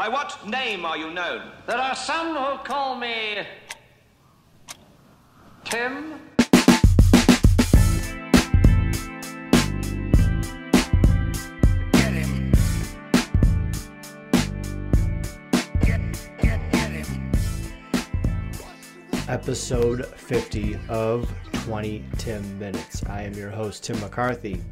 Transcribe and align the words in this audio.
By 0.00 0.08
what 0.08 0.48
name 0.48 0.86
are 0.86 0.96
you 0.96 1.10
known? 1.10 1.52
There 1.66 1.76
are 1.76 1.94
some 1.94 2.34
who 2.34 2.56
call 2.64 2.96
me 2.96 3.46
Tim. 5.62 6.14
Episode 19.28 20.06
50 20.06 20.78
of 20.88 21.30
20 21.52 22.02
Tim 22.16 22.58
Minutes. 22.58 23.04
I 23.04 23.24
am 23.24 23.34
your 23.34 23.50
host, 23.50 23.84
Tim 23.84 24.00
McCarthy. 24.00 24.62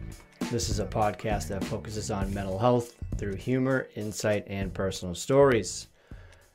This 0.50 0.70
is 0.70 0.80
a 0.80 0.86
podcast 0.86 1.48
that 1.48 1.62
focuses 1.64 2.10
on 2.10 2.32
mental 2.32 2.58
health 2.58 2.97
through 3.18 3.34
humor, 3.34 3.88
insight, 3.96 4.44
and 4.46 4.72
personal 4.72 5.14
stories. 5.14 5.88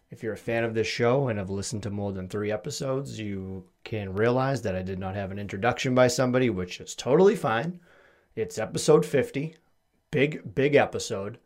If 0.09 0.23
you're 0.23 0.33
a 0.33 0.37
fan 0.37 0.63
of 0.63 0.73
this 0.73 0.87
show 0.87 1.27
and 1.27 1.37
have 1.37 1.49
listened 1.49 1.83
to 1.83 1.89
more 1.89 2.13
than 2.13 2.29
three 2.29 2.51
episodes, 2.51 3.19
you 3.19 3.65
can 3.83 4.13
realize 4.13 4.61
that 4.61 4.75
I 4.75 4.81
did 4.81 4.97
not 4.97 5.15
have 5.15 5.31
an 5.31 5.39
introduction 5.39 5.93
by 5.93 6.07
somebody, 6.07 6.49
which 6.49 6.79
is 6.79 6.95
totally 6.95 7.35
fine. 7.35 7.79
It's 8.35 8.57
episode 8.57 9.05
50. 9.05 9.55
Big, 10.11 10.55
big 10.55 10.75
episode. 10.75 11.37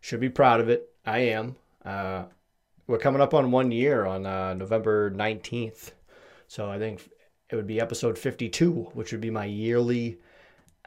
Should 0.00 0.20
be 0.20 0.28
proud 0.28 0.60
of 0.60 0.68
it. 0.68 0.92
I 1.04 1.18
am. 1.18 1.56
Uh, 1.84 2.24
we're 2.86 2.98
coming 2.98 3.20
up 3.20 3.34
on 3.34 3.50
one 3.50 3.72
year 3.72 4.06
on 4.06 4.24
uh, 4.24 4.54
November 4.54 5.10
19th. 5.10 5.92
So 6.46 6.70
I 6.70 6.78
think 6.78 7.08
it 7.48 7.56
would 7.56 7.66
be 7.66 7.80
episode 7.80 8.18
52, 8.18 8.90
which 8.94 9.12
would 9.12 9.20
be 9.20 9.30
my 9.30 9.46
yearly 9.46 10.18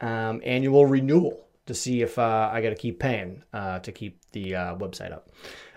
um, 0.00 0.40
annual 0.44 0.86
renewal 0.86 1.44
to 1.66 1.74
see 1.74 2.02
if 2.02 2.18
uh, 2.18 2.50
I 2.52 2.60
got 2.60 2.70
to 2.70 2.74
keep 2.76 2.98
paying 3.00 3.42
uh, 3.52 3.78
to 3.80 3.92
keep 3.92 4.20
the 4.32 4.54
uh, 4.54 4.76
website 4.76 5.12
up. 5.12 5.30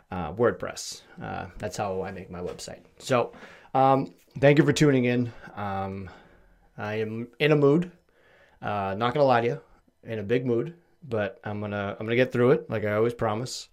Uh, 0.09 0.31
WordPress. 0.33 1.01
Uh, 1.21 1.47
that's 1.57 1.75
how 1.75 2.01
I 2.01 2.11
make 2.11 2.31
my 2.31 2.39
website. 2.39 2.79
So 2.97 3.33
um, 3.73 4.13
thank 4.39 4.57
you 4.57 4.63
for 4.63 4.71
tuning 4.71 5.03
in. 5.03 5.33
Um, 5.55 6.09
I 6.77 6.95
am 6.95 7.27
in 7.39 7.51
a 7.51 7.57
mood. 7.57 7.91
Not 8.61 9.13
gonna 9.13 9.23
lie 9.23 9.41
to 9.41 9.47
you, 9.47 9.61
in 10.03 10.19
a 10.19 10.23
big 10.23 10.45
mood, 10.45 10.75
but 11.03 11.41
I'm 11.43 11.59
gonna 11.59 11.97
I'm 11.99 12.05
gonna 12.05 12.15
get 12.15 12.31
through 12.31 12.51
it 12.51 12.69
like 12.69 12.85
I 12.85 12.93
always 12.93 13.13
promise. 13.13 13.67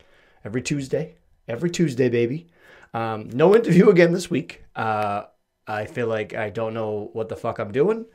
Every 0.44 0.60
Tuesday, 0.60 1.14
every 1.46 1.70
Tuesday, 1.70 2.08
baby. 2.08 2.48
Um, 2.92 3.30
no 3.30 3.54
interview 3.54 3.88
again 3.90 4.12
this 4.12 4.28
week. 4.28 4.64
I 4.76 5.86
feel 5.86 6.08
like 6.08 6.34
I 6.34 6.50
don't 6.50 6.74
know 6.74 7.10
what 7.12 7.28
the 7.28 7.36
fuck 7.36 7.60
I'm 7.60 7.70
doing, 7.70 8.06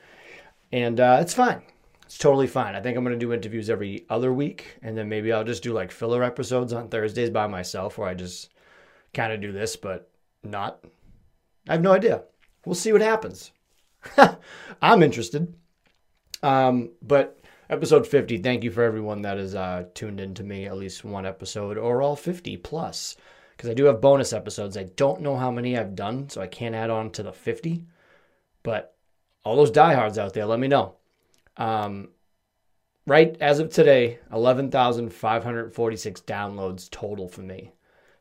and 0.74 1.00
it's 1.00 1.34
fine. 1.34 1.62
It's 2.10 2.18
totally 2.18 2.48
fine. 2.48 2.74
I 2.74 2.82
think 2.82 2.98
I'm 2.98 3.04
gonna 3.04 3.18
do 3.18 3.34
interviews 3.34 3.70
every 3.70 4.08
other 4.10 4.34
week, 4.34 4.80
and 4.82 4.98
then 4.98 5.10
maybe 5.10 5.32
I'll 5.32 5.44
just 5.44 5.62
do 5.62 5.74
like 5.74 5.92
filler 5.92 6.24
episodes 6.24 6.74
on 6.74 6.90
Thursdays 6.90 7.30
by 7.30 7.46
myself, 7.46 8.00
where 8.00 8.10
I 8.10 8.16
just 8.16 8.50
kind 9.14 9.32
of 9.32 9.42
do 9.42 9.52
this, 9.52 9.76
but 9.76 10.10
not. 10.44 10.84
I 11.68 11.74
have 11.74 11.84
no 11.84 11.92
idea. 11.92 12.24
We'll 12.66 12.74
see 12.74 12.92
what 12.92 13.04
happens. 13.04 13.52
I'm 14.82 15.04
interested. 15.04 15.54
Um, 16.42 16.90
but 17.04 17.42
episode 17.70 18.08
50, 18.08 18.40
thank 18.40 18.64
you 18.64 18.72
for 18.72 18.82
everyone 18.82 19.22
that 19.22 19.38
has 19.38 19.54
uh, 19.54 19.86
tuned 19.94 20.20
in 20.20 20.34
to 20.34 20.44
me 20.44 20.66
at 20.66 20.78
least 20.78 21.06
one 21.06 21.28
episode 21.28 21.78
or 21.78 22.02
all 22.02 22.16
50 22.16 22.58
plus. 22.58 23.18
Because 23.56 23.70
I 23.70 23.76
do 23.76 23.86
have 23.86 24.02
bonus 24.02 24.34
episodes. 24.34 24.78
I 24.78 24.86
don't 24.96 25.22
know 25.22 25.38
how 25.38 25.52
many 25.52 25.78
I've 25.78 25.94
done, 25.94 26.28
so 26.28 26.42
I 26.42 26.48
can't 26.48 26.74
add 26.74 26.90
on 26.90 27.12
to 27.12 27.22
the 27.22 27.34
50. 27.34 27.86
But 28.64 28.96
all 29.44 29.58
those 29.58 29.70
diehards 29.70 30.18
out 30.18 30.34
there, 30.34 30.48
let 30.48 30.60
me 30.60 30.68
know. 30.68 30.96
Um, 31.60 32.10
right 33.06 33.38
as 33.40 33.60
of 33.60 33.70
today, 33.70 34.20
11,546 34.32 36.22
downloads 36.22 36.90
total 36.90 37.28
for 37.28 37.42
me 37.42 37.74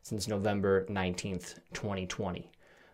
since 0.03 0.29
November 0.29 0.85
19th, 0.87 1.55
2020. 1.73 2.51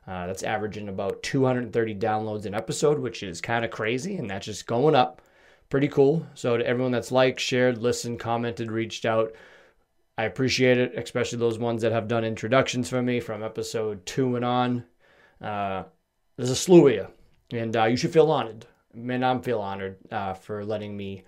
Uh, 0.06 0.26
that's 0.26 0.42
averaging 0.42 0.88
about 0.88 1.22
230 1.22 1.94
downloads 1.94 2.44
an 2.44 2.54
episode, 2.54 2.98
which 2.98 3.22
is 3.22 3.40
kind 3.40 3.64
of 3.64 3.70
crazy, 3.70 4.16
and 4.16 4.28
that's 4.28 4.44
just 4.44 4.66
going 4.66 4.94
up. 4.94 5.22
Pretty 5.70 5.88
cool. 5.88 6.26
So, 6.34 6.58
to 6.58 6.66
everyone 6.66 6.92
that's 6.92 7.10
liked, 7.10 7.40
shared, 7.40 7.78
listened, 7.78 8.20
commented, 8.20 8.70
reached 8.70 9.06
out, 9.06 9.32
I 10.18 10.24
appreciate 10.24 10.76
it, 10.76 10.92
especially 10.94 11.38
those 11.38 11.58
ones 11.58 11.80
that 11.82 11.92
have 11.92 12.06
done 12.06 12.22
introductions 12.22 12.90
for 12.90 13.00
me 13.00 13.18
from 13.18 13.42
episode 13.42 14.04
two 14.04 14.36
and 14.36 14.44
on. 14.44 14.84
Uh, 15.40 15.84
there's 16.36 16.50
a 16.50 16.56
slew 16.56 16.86
of 16.88 16.94
you, 16.94 17.06
and 17.50 17.74
uh, 17.74 17.84
you 17.84 17.96
should 17.96 18.12
feel 18.12 18.30
honored. 18.30 18.66
Man, 18.94 19.24
I'm 19.24 19.42
feel 19.42 19.60
honored 19.60 19.96
uh, 20.10 20.34
for 20.34 20.64
letting 20.64 20.96
me 20.96 21.24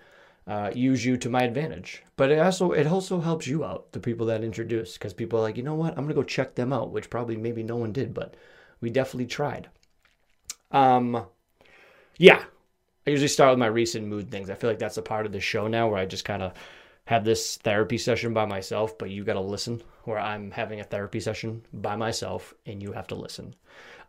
uh, 0.47 0.71
use 0.73 1.03
you 1.03 1.17
to 1.17 1.29
my 1.29 1.43
advantage. 1.43 2.03
But 2.15 2.31
it 2.31 2.39
also 2.39 2.71
it 2.71 2.87
also 2.87 3.19
helps 3.19 3.47
you 3.47 3.65
out, 3.65 3.91
the 3.91 3.99
people 3.99 4.25
that 4.27 4.43
introduce, 4.43 4.93
because 4.93 5.13
people 5.13 5.39
are 5.39 5.43
like, 5.43 5.57
you 5.57 5.63
know 5.63 5.75
what, 5.75 5.97
I'm 5.97 6.03
gonna 6.05 6.13
go 6.13 6.23
check 6.23 6.55
them 6.55 6.71
out, 6.71 6.91
which 6.91 7.09
probably 7.09 7.35
maybe 7.35 7.63
no 7.63 7.75
one 7.75 7.91
did, 7.91 8.13
but 8.13 8.35
we 8.79 8.89
definitely 8.89 9.27
tried. 9.27 9.69
Um, 10.71 11.25
yeah, 12.17 12.43
I 13.05 13.09
usually 13.09 13.27
start 13.27 13.51
with 13.51 13.59
my 13.59 13.67
recent 13.67 14.07
mood 14.07 14.31
things. 14.31 14.49
I 14.49 14.55
feel 14.55 14.69
like 14.69 14.79
that's 14.79 14.97
a 14.97 15.01
part 15.01 15.25
of 15.25 15.31
the 15.31 15.39
show 15.39 15.67
now, 15.67 15.89
where 15.89 15.99
I 15.99 16.05
just 16.05 16.25
kind 16.25 16.43
of 16.43 16.53
have 17.05 17.23
this 17.23 17.57
therapy 17.57 17.97
session 17.97 18.33
by 18.33 18.45
myself, 18.45 18.97
but 18.97 19.09
you 19.09 19.23
got 19.23 19.33
to 19.33 19.41
listen. 19.41 19.81
Where 20.03 20.19
I'm 20.19 20.51
having 20.51 20.79
a 20.79 20.85
therapy 20.85 21.19
session 21.19 21.63
by 21.73 21.95
myself, 21.97 22.53
and 22.65 22.81
you 22.81 22.93
have 22.93 23.07
to 23.07 23.15
listen. 23.15 23.55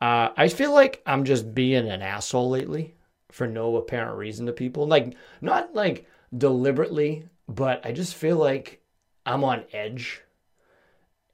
Uh, 0.00 0.30
I 0.36 0.48
feel 0.48 0.72
like 0.72 1.02
I'm 1.06 1.24
just 1.24 1.54
being 1.54 1.88
an 1.88 2.02
asshole 2.02 2.50
lately 2.50 2.94
for 3.30 3.46
no 3.46 3.76
apparent 3.76 4.16
reason 4.16 4.46
to 4.46 4.52
people. 4.52 4.86
Like, 4.86 5.14
not 5.40 5.74
like 5.74 6.06
deliberately, 6.36 7.26
but 7.48 7.84
I 7.84 7.92
just 7.92 8.14
feel 8.14 8.36
like 8.36 8.82
I'm 9.26 9.44
on 9.44 9.64
edge 9.72 10.22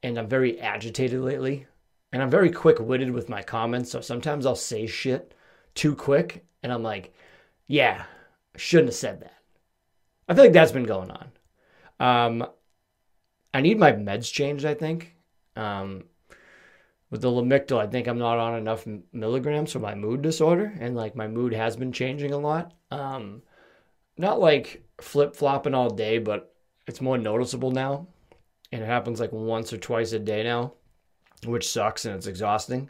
and 0.03 0.17
I'm 0.17 0.27
very 0.27 0.59
agitated 0.59 1.19
lately. 1.21 1.67
And 2.11 2.21
I'm 2.21 2.29
very 2.29 2.49
quick 2.51 2.79
witted 2.79 3.11
with 3.11 3.27
my 3.27 3.41
comments. 3.41 3.91
So 3.91 3.99
sometimes 3.99 4.45
I'll 4.45 4.55
say 4.55 4.87
shit 4.87 5.33
too 5.73 5.95
quick. 5.95 6.45
And 6.63 6.71
I'm 6.71 6.83
like, 6.83 7.13
yeah, 7.67 8.05
shouldn't 8.55 8.89
have 8.89 8.95
said 8.95 9.21
that. 9.21 9.33
I 10.27 10.33
feel 10.33 10.45
like 10.45 10.53
that's 10.53 10.71
been 10.71 10.83
going 10.83 11.11
on. 11.11 11.31
Um, 11.99 12.47
I 13.53 13.61
need 13.61 13.79
my 13.79 13.91
meds 13.91 14.31
changed, 14.31 14.65
I 14.65 14.73
think. 14.73 15.15
Um, 15.55 16.05
with 17.15 17.21
the 17.21 17.31
Lamictal, 17.31 17.79
I 17.79 17.87
think 17.87 18.07
I'm 18.07 18.17
not 18.17 18.39
on 18.39 18.57
enough 18.57 18.85
milligrams 19.13 19.71
for 19.71 19.79
my 19.79 19.95
mood 19.95 20.21
disorder, 20.21 20.73
and 20.81 20.97
like 20.97 21.15
my 21.15 21.29
mood 21.29 21.53
has 21.53 21.77
been 21.77 21.93
changing 21.93 22.33
a 22.33 22.37
lot. 22.37 22.73
Um, 22.91 23.41
not 24.17 24.41
like 24.41 24.83
flip 24.99 25.33
flopping 25.33 25.73
all 25.73 25.89
day, 25.89 26.17
but 26.17 26.53
it's 26.87 26.99
more 26.99 27.17
noticeable 27.17 27.71
now, 27.71 28.07
and 28.73 28.83
it 28.83 28.85
happens 28.85 29.21
like 29.21 29.31
once 29.31 29.71
or 29.71 29.77
twice 29.77 30.11
a 30.11 30.19
day 30.19 30.43
now, 30.43 30.73
which 31.45 31.69
sucks 31.69 32.03
and 32.03 32.15
it's 32.15 32.27
exhausting. 32.27 32.89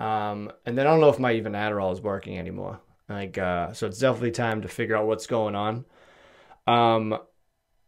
Um, 0.00 0.50
and 0.66 0.76
then 0.76 0.88
I 0.88 0.90
don't 0.90 1.00
know 1.00 1.10
if 1.10 1.20
my 1.20 1.34
even 1.34 1.52
Adderall 1.52 1.92
is 1.92 2.00
working 2.00 2.36
anymore. 2.36 2.80
Like, 3.08 3.38
uh, 3.38 3.72
so 3.72 3.86
it's 3.86 4.00
definitely 4.00 4.32
time 4.32 4.62
to 4.62 4.68
figure 4.68 4.96
out 4.96 5.06
what's 5.06 5.28
going 5.28 5.54
on. 5.54 5.84
Um, 6.66 7.16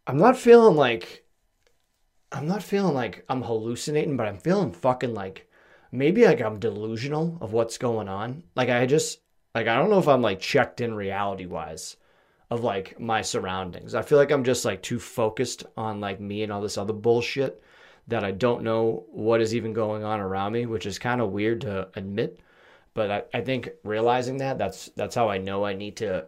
I'm 0.06 0.18
not 0.18 0.36
feeling 0.36 0.76
like 0.76 1.24
I'm 2.30 2.46
not 2.46 2.62
feeling 2.62 2.94
like 2.94 3.24
I'm 3.28 3.42
hallucinating, 3.42 4.16
but 4.16 4.28
I'm 4.28 4.38
feeling 4.38 4.70
fucking 4.70 5.12
like 5.12 5.45
maybe 5.96 6.24
like 6.24 6.40
I'm 6.40 6.58
delusional 6.58 7.38
of 7.40 7.52
what's 7.52 7.78
going 7.78 8.08
on. 8.08 8.42
Like 8.54 8.68
I 8.68 8.86
just 8.86 9.20
like 9.54 9.66
I 9.66 9.76
don't 9.76 9.90
know 9.90 9.98
if 9.98 10.08
I'm 10.08 10.22
like 10.22 10.40
checked 10.40 10.80
in 10.80 10.94
reality 10.94 11.46
wise 11.46 11.96
of 12.50 12.62
like 12.62 13.00
my 13.00 13.22
surroundings. 13.22 13.94
I 13.94 14.02
feel 14.02 14.18
like 14.18 14.30
I'm 14.30 14.44
just 14.44 14.64
like 14.64 14.82
too 14.82 15.00
focused 15.00 15.64
on 15.76 16.00
like 16.00 16.20
me 16.20 16.42
and 16.42 16.52
all 16.52 16.60
this 16.60 16.78
other 16.78 16.92
bullshit 16.92 17.62
that 18.08 18.24
I 18.24 18.30
don't 18.30 18.62
know 18.62 19.04
what 19.10 19.40
is 19.40 19.54
even 19.54 19.72
going 19.72 20.04
on 20.04 20.20
around 20.20 20.52
me, 20.52 20.66
which 20.66 20.86
is 20.86 20.98
kind 20.98 21.20
of 21.20 21.32
weird 21.32 21.62
to 21.62 21.88
admit. 21.96 22.38
But 22.94 23.10
I, 23.10 23.38
I 23.38 23.40
think 23.40 23.70
realizing 23.82 24.38
that 24.38 24.58
that's 24.58 24.90
that's 24.96 25.14
how 25.14 25.28
I 25.28 25.38
know 25.38 25.64
I 25.64 25.74
need 25.74 25.96
to 25.98 26.26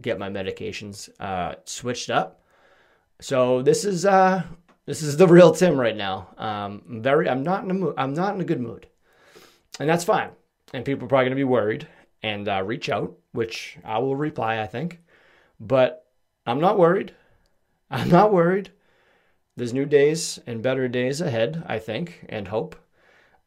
get 0.00 0.18
my 0.18 0.28
medications 0.30 1.08
uh, 1.18 1.56
switched 1.64 2.10
up. 2.10 2.42
So 3.20 3.62
this 3.62 3.84
is 3.84 4.06
uh 4.06 4.44
this 4.86 5.02
is 5.02 5.16
the 5.16 5.26
real 5.26 5.52
Tim 5.52 5.78
right 5.78 5.96
now. 5.96 6.28
Um, 6.38 6.82
very 7.02 7.28
I'm 7.28 7.42
not 7.42 7.64
in 7.64 7.70
a 7.70 7.74
mood. 7.74 7.94
I'm 7.98 8.14
not 8.14 8.34
in 8.34 8.40
a 8.40 8.44
good 8.44 8.60
mood, 8.60 8.86
and 9.78 9.88
that's 9.88 10.04
fine. 10.04 10.30
And 10.72 10.84
people 10.84 11.04
are 11.04 11.08
probably 11.08 11.26
gonna 11.26 11.36
be 11.36 11.44
worried 11.44 11.88
and 12.22 12.48
uh, 12.48 12.62
reach 12.64 12.88
out, 12.88 13.16
which 13.32 13.78
I 13.84 13.98
will 13.98 14.16
reply. 14.16 14.60
I 14.60 14.66
think, 14.66 15.00
but 15.60 16.06
I'm 16.46 16.60
not 16.60 16.78
worried. 16.78 17.14
I'm 17.90 18.08
not 18.08 18.32
worried. 18.32 18.70
There's 19.56 19.74
new 19.74 19.86
days 19.86 20.38
and 20.46 20.62
better 20.62 20.88
days 20.88 21.20
ahead. 21.20 21.64
I 21.66 21.78
think 21.78 22.24
and 22.28 22.48
hope. 22.48 22.76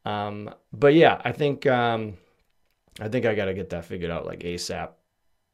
Um, 0.04 0.54
but 0.72 0.94
yeah, 0.94 1.20
I 1.24 1.32
think 1.32 1.66
um, 1.66 2.18
I 3.00 3.08
think 3.08 3.26
I 3.26 3.34
got 3.34 3.46
to 3.46 3.54
get 3.54 3.70
that 3.70 3.84
figured 3.84 4.10
out 4.10 4.26
like 4.26 4.40
ASAP. 4.40 4.90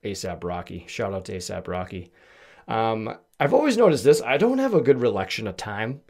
ASAP 0.05 0.45
Rocky. 0.45 0.85
Shout 0.87 1.13
out 1.13 1.25
to 1.27 1.37
ASAP 1.37 1.67
Rocky. 1.67 2.13
Um, 2.69 3.17
I've 3.41 3.55
always 3.55 3.77
noticed 3.77 4.05
this. 4.05 4.23
I 4.23 4.37
don't 4.37 4.59
have 4.59 4.75
a 4.75 4.81
good 4.81 5.01
recollection 5.01 5.47
of 5.47 5.57
time. 5.57 6.03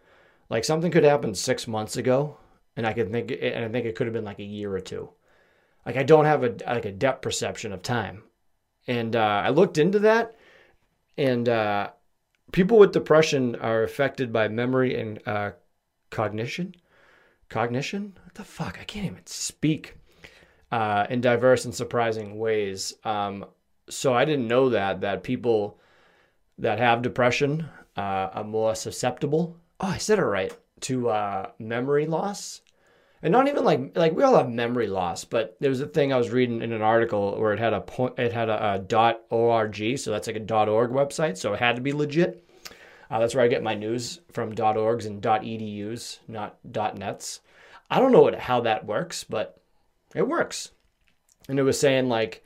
Like 0.51 0.65
something 0.65 0.91
could 0.91 1.05
happen 1.05 1.35
six 1.35 1.67
months 1.67 1.97
ago, 1.97 2.37
and 2.79 2.87
I 2.87 2.93
could 2.93 3.11
think, 3.11 3.33
and 3.33 3.65
I 3.65 3.69
think 3.69 3.87
it 3.87 3.97
could 3.97 4.07
have 4.07 4.15
been 4.15 4.25
like 4.25 4.39
a 4.39 4.45
year 4.45 4.73
or 4.73 4.79
two. 4.81 5.11
Like 5.85 5.97
I 5.97 6.05
don't 6.05 6.27
have 6.27 6.45
a 6.45 6.55
like 6.65 6.85
a 6.85 6.93
depth 6.93 7.23
perception 7.23 7.73
of 7.73 7.83
time, 7.83 8.23
and 8.87 9.17
uh, 9.17 9.43
I 9.45 9.49
looked 9.51 9.79
into 9.79 9.99
that, 9.99 10.37
and 11.17 11.49
uh, 11.49 11.91
people 12.53 12.79
with 12.79 12.93
depression 12.93 13.57
are 13.57 13.83
affected 13.83 14.33
by 14.33 14.47
memory 14.47 14.99
and 14.99 15.21
uh, 15.27 15.51
cognition. 16.11 16.77
cognition. 17.49 18.17
What 18.23 18.35
the 18.35 18.45
fuck? 18.45 18.79
I 18.81 18.85
can't 18.85 19.07
even 19.07 19.27
speak 19.27 19.97
uh, 20.71 21.09
in 21.11 21.21
diverse 21.21 21.65
and 21.65 21.75
surprising 21.75 22.39
ways. 22.39 22.95
Um, 23.03 23.45
so 23.89 24.15
I 24.15 24.25
didn't 24.25 24.47
know 24.47 24.69
that 24.69 25.01
that 25.01 25.25
people 25.25 25.81
that 26.59 26.79
have 26.79 27.03
depression 27.03 27.69
uh, 27.97 28.31
are 28.35 28.45
more 28.45 28.77
susceptible. 28.77 29.57
Oh, 29.81 29.89
I 29.89 29.99
said 29.99 30.21
it 30.21 30.23
right 30.23 30.57
to 30.83 31.09
uh, 31.09 31.51
memory 31.59 32.07
loss, 32.07 32.61
and 33.23 33.33
not 33.33 33.49
even 33.49 33.65
like 33.65 33.97
like 33.97 34.15
we 34.15 34.23
all 34.23 34.37
have 34.37 34.49
memory 34.51 34.87
loss, 34.87 35.25
but 35.25 35.57
there 35.61 35.71
was 35.71 35.81
a 35.81 35.87
thing 35.87 36.13
I 36.13 36.19
was 36.19 36.31
reading 36.31 36.63
in 36.63 36.73
an 36.73 36.83
article 36.83 37.39
where 37.39 37.53
it 37.53 37.59
had 37.59 37.73
a 37.73 37.81
point, 37.81 38.19
it 38.19 38.33
had 38.33 38.49
a, 38.49 38.75
a 38.75 38.79
dot 38.79 39.23
org, 39.31 39.99
so 39.99 40.11
that's 40.11 40.27
like 40.27 40.37
a 40.37 40.41
dot 40.41 40.69
org 40.69 40.91
website, 40.91 41.37
so 41.37 41.53
it 41.53 41.61
had 41.61 41.77
to 41.77 41.83
be 41.83 41.93
legit. 41.93 42.45
Uh, 43.11 43.19
that's 43.19 43.35
where 43.35 43.45
I 43.45 43.49
get 43.49 43.63
my 43.63 43.75
news 43.75 44.21
from 44.33 44.55
.orgs 44.55 45.07
and 45.07 45.23
dot 45.23 45.43
.edus, 45.43 46.19
not 46.29 46.59
dot 46.71 46.99
.nets. 46.99 47.41
I 47.91 48.01
don't 48.01 48.13
know 48.13 48.21
what, 48.21 48.39
how 48.39 48.61
that 48.61 48.85
works, 48.85 49.25
but 49.25 49.63
it 50.15 50.29
works. 50.29 50.73
And 51.49 51.59
it 51.59 51.63
was 51.63 51.81
saying 51.81 52.09
like 52.09 52.45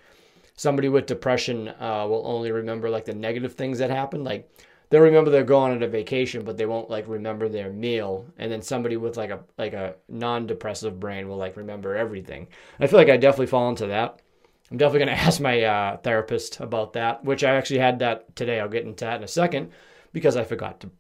somebody 0.55 0.89
with 0.89 1.07
depression 1.07 1.69
uh, 1.69 2.07
will 2.09 2.25
only 2.27 2.53
remember 2.53 2.91
like 2.91 3.05
the 3.05 3.15
negative 3.15 3.55
things 3.55 3.79
that 3.79 3.91
happened. 3.91 4.23
Like 4.25 4.49
they'll 4.93 5.01
remember 5.01 5.31
they're 5.31 5.43
going 5.43 5.73
on 5.73 5.83
a 5.83 5.89
vacation, 5.89 6.45
but 6.45 6.59
they 6.59 6.67
won't 6.67 6.91
like 6.91 7.09
remember 7.09 7.49
their 7.49 7.73
meal. 7.73 8.27
And 8.37 8.53
then 8.53 8.61
somebody 8.61 8.99
with 8.99 9.17
like 9.17 9.31
a 9.31 9.41
like 9.57 9.73
a 9.73 9.95
non-depressive 10.11 11.01
brain 11.01 11.29
will 11.29 11.39
like 11.39 11.57
remember 11.57 11.97
everything. 11.97 12.47
I 12.79 12.87
feel 12.87 12.99
like 12.99 13.09
I 13.09 13.17
definitely 13.17 13.47
fall 13.47 13.71
into 13.71 13.87
that. 13.87 14.21
I'm 14.71 14.77
definitely 14.77 15.07
gonna 15.07 15.13
ask 15.27 15.41
my 15.41 15.63
uh, 15.63 15.97
therapist 15.97 16.61
about 16.61 16.93
that, 16.93 17.25
which 17.25 17.43
I 17.43 17.57
actually 17.57 17.79
had 17.79 18.01
that 18.01 18.37
today. 18.37 18.61
I'll 18.61 18.69
get 18.69 18.85
into 18.85 19.07
that 19.07 19.17
in 19.17 19.25
a 19.25 19.29
second 19.29 19.73
because 20.13 20.37
I 20.37 20.45
forgot 20.45 20.81
to 20.81 20.91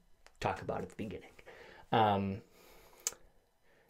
talk 0.41 0.63
about 0.63 0.81
it 0.81 0.85
at 0.85 0.89
the 0.89 0.97
beginning. 0.97 1.31
Um, 1.93 2.39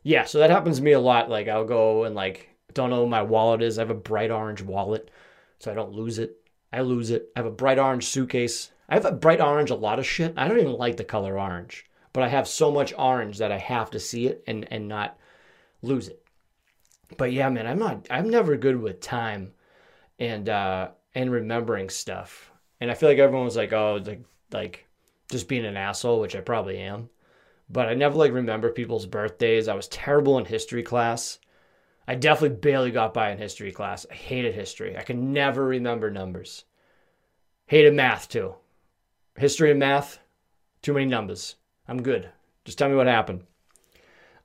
yeah, 0.03 0.25
so 0.25 0.41
that 0.41 0.51
happens 0.51 0.79
to 0.79 0.83
me 0.83 0.93
a 0.93 1.01
lot. 1.01 1.31
Like 1.31 1.47
I'll 1.47 1.65
go 1.65 2.03
and 2.05 2.17
like 2.17 2.49
don't 2.75 2.91
know 2.91 3.03
what 3.03 3.09
my 3.09 3.23
wallet 3.23 3.63
is. 3.63 3.79
I 3.79 3.83
have 3.83 3.91
a 3.91 3.95
bright 3.95 4.33
orange 4.33 4.63
wallet, 4.63 5.13
so 5.61 5.71
I 5.71 5.75
don't 5.75 5.93
lose 5.93 6.19
it. 6.19 6.39
I 6.73 6.81
lose 6.81 7.11
it. 7.11 7.29
I 7.37 7.39
have 7.39 7.47
a 7.47 7.53
bright 7.53 7.79
orange 7.79 8.07
suitcase. 8.07 8.73
I 8.93 8.97
have 8.97 9.07
a 9.07 9.13
bright 9.13 9.41
orange 9.41 9.71
a 9.71 9.75
lot 9.75 9.99
of 9.99 10.05
shit. 10.05 10.35
I 10.37 10.47
don't 10.47 10.59
even 10.59 10.75
like 10.75 10.99
the 10.99 11.05
color 11.05 11.41
orange, 11.41 11.87
but 12.13 12.23
I 12.23 12.29
have 12.29 12.47
so 12.47 12.71
much 12.71 12.93
orange 12.99 13.39
that 13.39 13.51
I 13.51 13.57
have 13.57 13.91
to 13.93 13.99
see 13.99 14.27
it 14.27 14.45
and 14.47 14.71
and 14.71 14.87
not 14.87 15.17
lose 15.81 16.09
it. 16.09 16.23
But 17.17 17.33
yeah, 17.33 17.49
man, 17.49 17.67
I'm 17.67 17.79
not. 17.79 18.07
I'm 18.11 18.29
never 18.29 18.55
good 18.59 18.79
with 18.79 19.01
time 19.01 19.55
and 20.19 20.47
uh 20.47 20.91
and 21.15 21.33
remembering 21.33 21.89
stuff. 21.89 22.53
And 22.83 22.91
I 22.91 22.95
feel 22.95 23.09
like 23.09 23.17
everyone 23.17 23.47
was 23.47 23.57
like, 23.57 23.73
oh, 23.73 23.99
like 24.05 24.25
like 24.53 24.87
just 25.31 25.49
being 25.49 25.65
an 25.65 25.79
asshole, 25.79 26.21
which 26.21 26.37
I 26.37 26.43
probably 26.43 26.77
am. 26.77 27.09
But 27.71 27.89
I 27.89 27.95
never 27.95 28.17
like 28.17 28.33
remember 28.33 28.71
people's 28.71 29.07
birthdays. 29.07 29.69
I 29.69 29.75
was 29.75 29.89
terrible 29.89 30.37
in 30.37 30.45
history 30.45 30.83
class. 30.83 31.39
I 32.07 32.15
definitely 32.15 32.59
barely 32.59 32.91
got 32.91 33.15
by 33.15 33.31
in 33.31 33.39
history 33.39 33.73
class. 33.73 34.05
I 34.11 34.15
hated 34.17 34.55
history. 34.55 34.99
I 34.99 35.03
could 35.03 35.17
never 35.17 35.65
remember 35.65 36.11
numbers. 36.11 36.67
Hated 37.69 37.95
math 37.95 38.29
too. 38.29 38.57
History 39.37 39.71
and 39.71 39.81
math, 39.81 40.19
too 40.83 40.93
many 40.93 41.07
numbers. 41.07 41.57
I'm 41.89 42.03
good. 42.03 42.31
Just 42.65 42.79
tell 42.79 42.89
me 42.89 42.95
what 42.95 43.07
happened. 43.07 43.45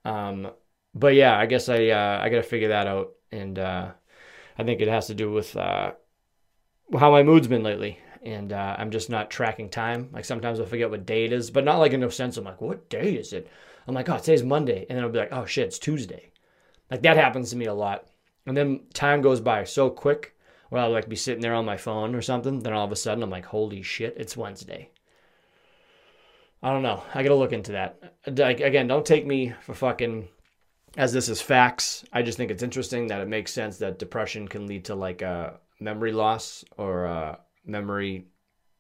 Um, 0.06 0.51
but 0.94 1.13
yeah, 1.13 1.38
I 1.38 1.45
guess 1.45 1.69
I 1.69 1.88
uh, 1.89 2.19
I 2.22 2.30
got 2.30 2.38
to 2.38 2.44
figure 2.44 2.69
that 2.69 2.88
out, 2.88 3.12
and 3.31 3.60
uh, 3.60 3.92
I 4.57 4.63
think 4.63 4.81
it 4.81 4.88
has 4.88 5.07
to 5.07 5.13
do 5.13 5.31
with 5.31 5.56
uh, 5.56 5.92
how 6.98 7.12
my 7.12 7.24
mood's 7.24 7.48
been 7.48 7.63
lately 7.63 8.00
and 8.28 8.51
uh, 8.51 8.75
I'm 8.78 8.92
just 8.92 9.10
not 9.10 9.30
tracking 9.30 9.69
time. 9.69 10.10
Like 10.12 10.25
sometimes 10.25 10.60
I 10.60 10.66
forget 10.66 10.89
what 10.89 11.06
day 11.06 11.24
it 11.25 11.31
is, 11.31 11.50
but 11.50 11.63
not 11.63 11.78
like 11.78 11.94
in 11.94 12.01
no 12.01 12.10
sense. 12.10 12.36
I'm 12.36 12.44
like, 12.44 12.60
what 12.60 12.89
day 12.89 13.13
is 13.13 13.31
it? 13.31 13.48
I'm 13.88 13.95
like, 13.95 14.10
oh, 14.10 14.18
today's 14.18 14.44
Monday, 14.44 14.86
and 14.89 14.98
then 14.98 15.04
I'll 15.04 15.12
be 15.12 15.19
like, 15.19 15.31
oh 15.31 15.45
shit, 15.45 15.68
it's 15.68 15.80
Tuesday. 15.80 16.31
Like 16.92 17.01
that 17.04 17.16
happens 17.16 17.51
to 17.51 17.56
me 17.56 17.66
a 17.66 17.74
lot, 17.74 18.07
and 18.45 18.56
then 18.56 18.81
time 18.94 19.22
goes 19.22 19.39
by 19.39 19.63
so 19.63 19.89
quick. 19.89 20.36
Where 20.69 20.81
I'll 20.81 20.91
like 20.91 21.07
be 21.07 21.15
sitting 21.15 21.41
there 21.41 21.55
on 21.55 21.65
my 21.65 21.77
phone 21.77 22.13
or 22.15 22.21
something, 22.21 22.59
then 22.59 22.73
all 22.73 22.85
of 22.85 22.91
a 22.91 22.95
sudden 22.95 23.23
I'm 23.23 23.29
like, 23.29 23.45
holy 23.45 23.81
shit, 23.81 24.15
it's 24.17 24.35
Wednesday. 24.37 24.89
I 26.61 26.71
don't 26.71 26.83
know. 26.83 27.03
I 27.13 27.23
gotta 27.23 27.35
look 27.35 27.53
into 27.53 27.73
that. 27.73 28.15
Like 28.25 28.59
again, 28.59 28.87
don't 28.87 29.05
take 29.05 29.25
me 29.25 29.53
for 29.61 29.73
fucking 29.73 30.27
as 30.97 31.13
this 31.13 31.29
is 31.29 31.41
facts. 31.41 32.03
I 32.11 32.21
just 32.23 32.37
think 32.37 32.51
it's 32.51 32.63
interesting 32.63 33.07
that 33.07 33.21
it 33.21 33.27
makes 33.27 33.53
sense 33.53 33.77
that 33.77 33.99
depression 33.99 34.47
can 34.47 34.67
lead 34.67 34.85
to 34.85 34.95
like 34.95 35.21
a 35.21 35.59
memory 35.79 36.11
loss 36.11 36.65
or 36.77 37.05
uh, 37.05 37.35
memory 37.65 38.27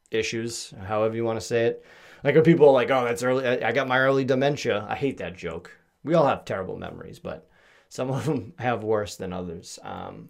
issues, 0.09 0.73
however 0.85 1.15
you 1.15 1.23
want 1.23 1.39
to 1.39 1.45
say 1.45 1.65
it. 1.65 1.85
Like 2.23 2.35
when 2.35 2.43
people 2.43 2.67
are 2.67 2.73
like, 2.73 2.89
"Oh, 2.89 3.05
that's 3.05 3.23
early. 3.23 3.45
I 3.45 3.71
got 3.71 3.87
my 3.87 3.99
early 3.99 4.25
dementia." 4.25 4.85
I 4.89 4.95
hate 4.95 5.17
that 5.17 5.37
joke. 5.37 5.71
We 6.03 6.15
all 6.15 6.25
have 6.25 6.45
terrible 6.45 6.77
memories, 6.77 7.19
but 7.19 7.47
some 7.89 8.09
of 8.09 8.25
them 8.25 8.53
have 8.59 8.83
worse 8.83 9.15
than 9.15 9.33
others. 9.33 9.77
Um, 9.83 10.29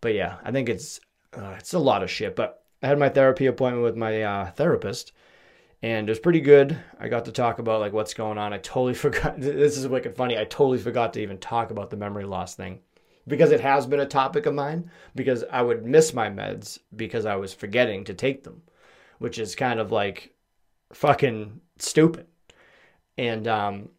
but 0.00 0.14
yeah, 0.14 0.36
I 0.44 0.52
think 0.52 0.68
it's 0.68 1.00
uh, 1.36 1.54
it's 1.58 1.74
a 1.74 1.78
lot 1.78 2.02
of 2.02 2.10
shit. 2.10 2.36
But 2.36 2.62
I 2.82 2.88
had 2.88 2.98
my 2.98 3.08
therapy 3.08 3.46
appointment 3.46 3.84
with 3.84 3.96
my 3.96 4.22
uh, 4.22 4.50
therapist, 4.52 5.12
and 5.82 6.08
it 6.08 6.10
was 6.10 6.18
pretty 6.18 6.40
good. 6.40 6.78
I 6.98 7.08
got 7.08 7.24
to 7.26 7.32
talk 7.32 7.58
about 7.58 7.80
like 7.80 7.92
what's 7.92 8.14
going 8.14 8.38
on. 8.38 8.52
I 8.52 8.58
totally 8.58 8.94
forgot. 9.06 9.40
This 9.40 9.76
is 9.76 9.88
wicked 9.88 10.16
funny. 10.16 10.38
I 10.38 10.44
totally 10.44 10.78
forgot 10.78 11.12
to 11.14 11.20
even 11.20 11.38
talk 11.38 11.70
about 11.70 11.90
the 11.90 11.96
memory 11.96 12.24
loss 12.24 12.54
thing 12.54 12.80
because 13.26 13.52
it 13.52 13.60
has 13.60 13.86
been 13.86 14.00
a 14.00 14.06
topic 14.06 14.46
of 14.46 14.54
mine 14.54 14.90
because 15.14 15.44
I 15.50 15.62
would 15.62 15.84
miss 15.84 16.14
my 16.14 16.28
meds 16.28 16.78
because 16.96 17.26
I 17.26 17.36
was 17.36 17.54
forgetting 17.54 18.04
to 18.04 18.14
take 18.14 18.44
them, 18.44 18.62
which 19.18 19.38
is 19.38 19.54
kind 19.54 19.78
of 19.80 19.92
like 19.92 20.34
fucking 20.92 21.60
stupid. 21.78 22.26
And 23.18 23.46
um, 23.46 23.90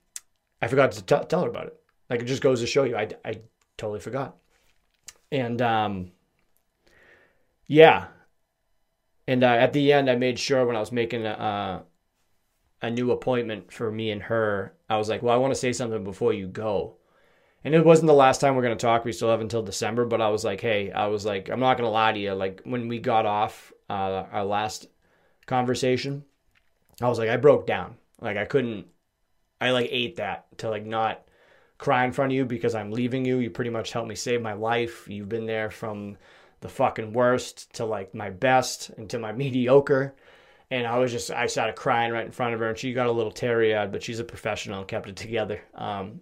I 0.62 0.68
forgot 0.68 0.92
to 0.94 1.04
t- 1.04 1.26
tell 1.28 1.44
her 1.44 1.50
about 1.50 1.68
it. 1.68 1.80
Like 2.10 2.22
it 2.22 2.26
just 2.26 2.42
goes 2.42 2.60
to 2.62 2.68
show 2.68 2.84
you, 2.84 2.98
I, 2.98 3.10
I 3.24 3.42
totally 3.78 4.00
forgot. 4.00 4.36
And 5.32 5.62
um, 5.62 6.12
yeah. 7.68 8.08
And 9.28 9.44
uh, 9.44 9.48
at 9.48 9.74
the 9.74 9.94
end, 9.94 10.10
I 10.10 10.16
made 10.16 10.40
sure 10.40 10.66
when 10.66 10.76
I 10.76 10.80
was 10.80 10.92
making 10.92 11.26
a, 11.26 11.84
a 12.82 12.90
new 12.90 13.12
appointment 13.12 13.72
for 13.72 13.92
me 13.92 14.12
and 14.12 14.24
her, 14.24 14.74
I 14.90 14.98
was 14.98 15.08
like, 15.10 15.22
well, 15.22 15.34
I 15.34 15.38
want 15.38 15.52
to 15.54 15.60
say 15.60 15.72
something 15.72 16.04
before 16.04 16.34
you 16.34 16.48
go 16.48 16.98
and 17.64 17.76
it 17.76 17.86
wasn't 17.86 18.08
the 18.08 18.14
last 18.14 18.42
time 18.42 18.56
we're 18.56 18.64
going 18.64 18.78
to 18.78 18.82
talk. 18.82 19.06
We 19.06 19.12
still 19.12 19.30
have 19.30 19.42
until 19.42 19.62
December, 19.62 20.06
but 20.06 20.22
I 20.22 20.30
was 20.30 20.44
like, 20.44 20.62
hey, 20.62 20.92
I 20.92 21.08
was 21.08 21.26
like, 21.26 21.50
I'm 21.50 21.60
not 21.60 21.78
going 21.78 21.88
to 21.88 21.92
lie 21.92 22.12
to 22.12 22.20
you. 22.20 22.34
Like 22.34 22.62
when 22.64 22.88
we 22.88 23.00
got 23.00 23.26
off 23.26 23.72
uh, 23.90 24.26
our 24.32 24.46
last 24.46 24.88
conversation, 25.46 26.24
I 27.02 27.08
was 27.08 27.20
like, 27.20 27.30
I 27.30 27.38
broke 27.38 27.68
down. 27.68 27.98
Like 28.20 28.38
I 28.38 28.46
couldn't, 28.46 28.88
I 29.60 29.72
like 29.72 29.90
ate 29.92 30.16
that 30.16 30.58
to 30.60 30.70
like 30.70 30.86
not 30.86 31.24
cry 31.82 32.06
in 32.06 32.12
front 32.12 32.32
of 32.32 32.36
you 32.36 32.46
because 32.46 32.76
I'm 32.76 32.92
leaving 32.92 33.26
you. 33.26 33.40
You 33.40 33.50
pretty 33.50 33.72
much 33.72 33.92
helped 33.92 34.08
me 34.08 34.14
save 34.14 34.40
my 34.40 34.54
life. 34.54 35.08
You've 35.10 35.30
been 35.30 35.48
there 35.48 35.72
from 35.72 36.16
the 36.60 36.70
fucking 36.70 37.12
worst 37.12 37.74
to 37.74 37.86
like 37.86 38.14
my 38.14 38.30
best 38.30 38.92
and 38.92 39.10
to 39.10 39.18
my 39.18 39.32
mediocre. 39.44 40.14
And 40.70 40.86
I 40.86 41.00
was 41.00 41.12
just, 41.12 41.32
I 41.32 41.48
started 41.48 41.76
crying 41.76 42.14
right 42.14 42.26
in 42.26 42.32
front 42.32 42.54
of 42.54 42.60
her, 42.62 42.70
and 42.70 42.78
she 42.78 42.94
got 42.94 43.08
a 43.08 43.12
little 43.12 43.32
teary 43.32 43.76
eyed, 43.76 43.92
but 43.92 44.04
she's 44.04 44.20
a 44.20 44.24
professional 44.24 44.80
and 44.80 44.88
kept 44.88 45.10
it 45.10 45.16
together. 45.16 45.62
Um, 45.74 46.22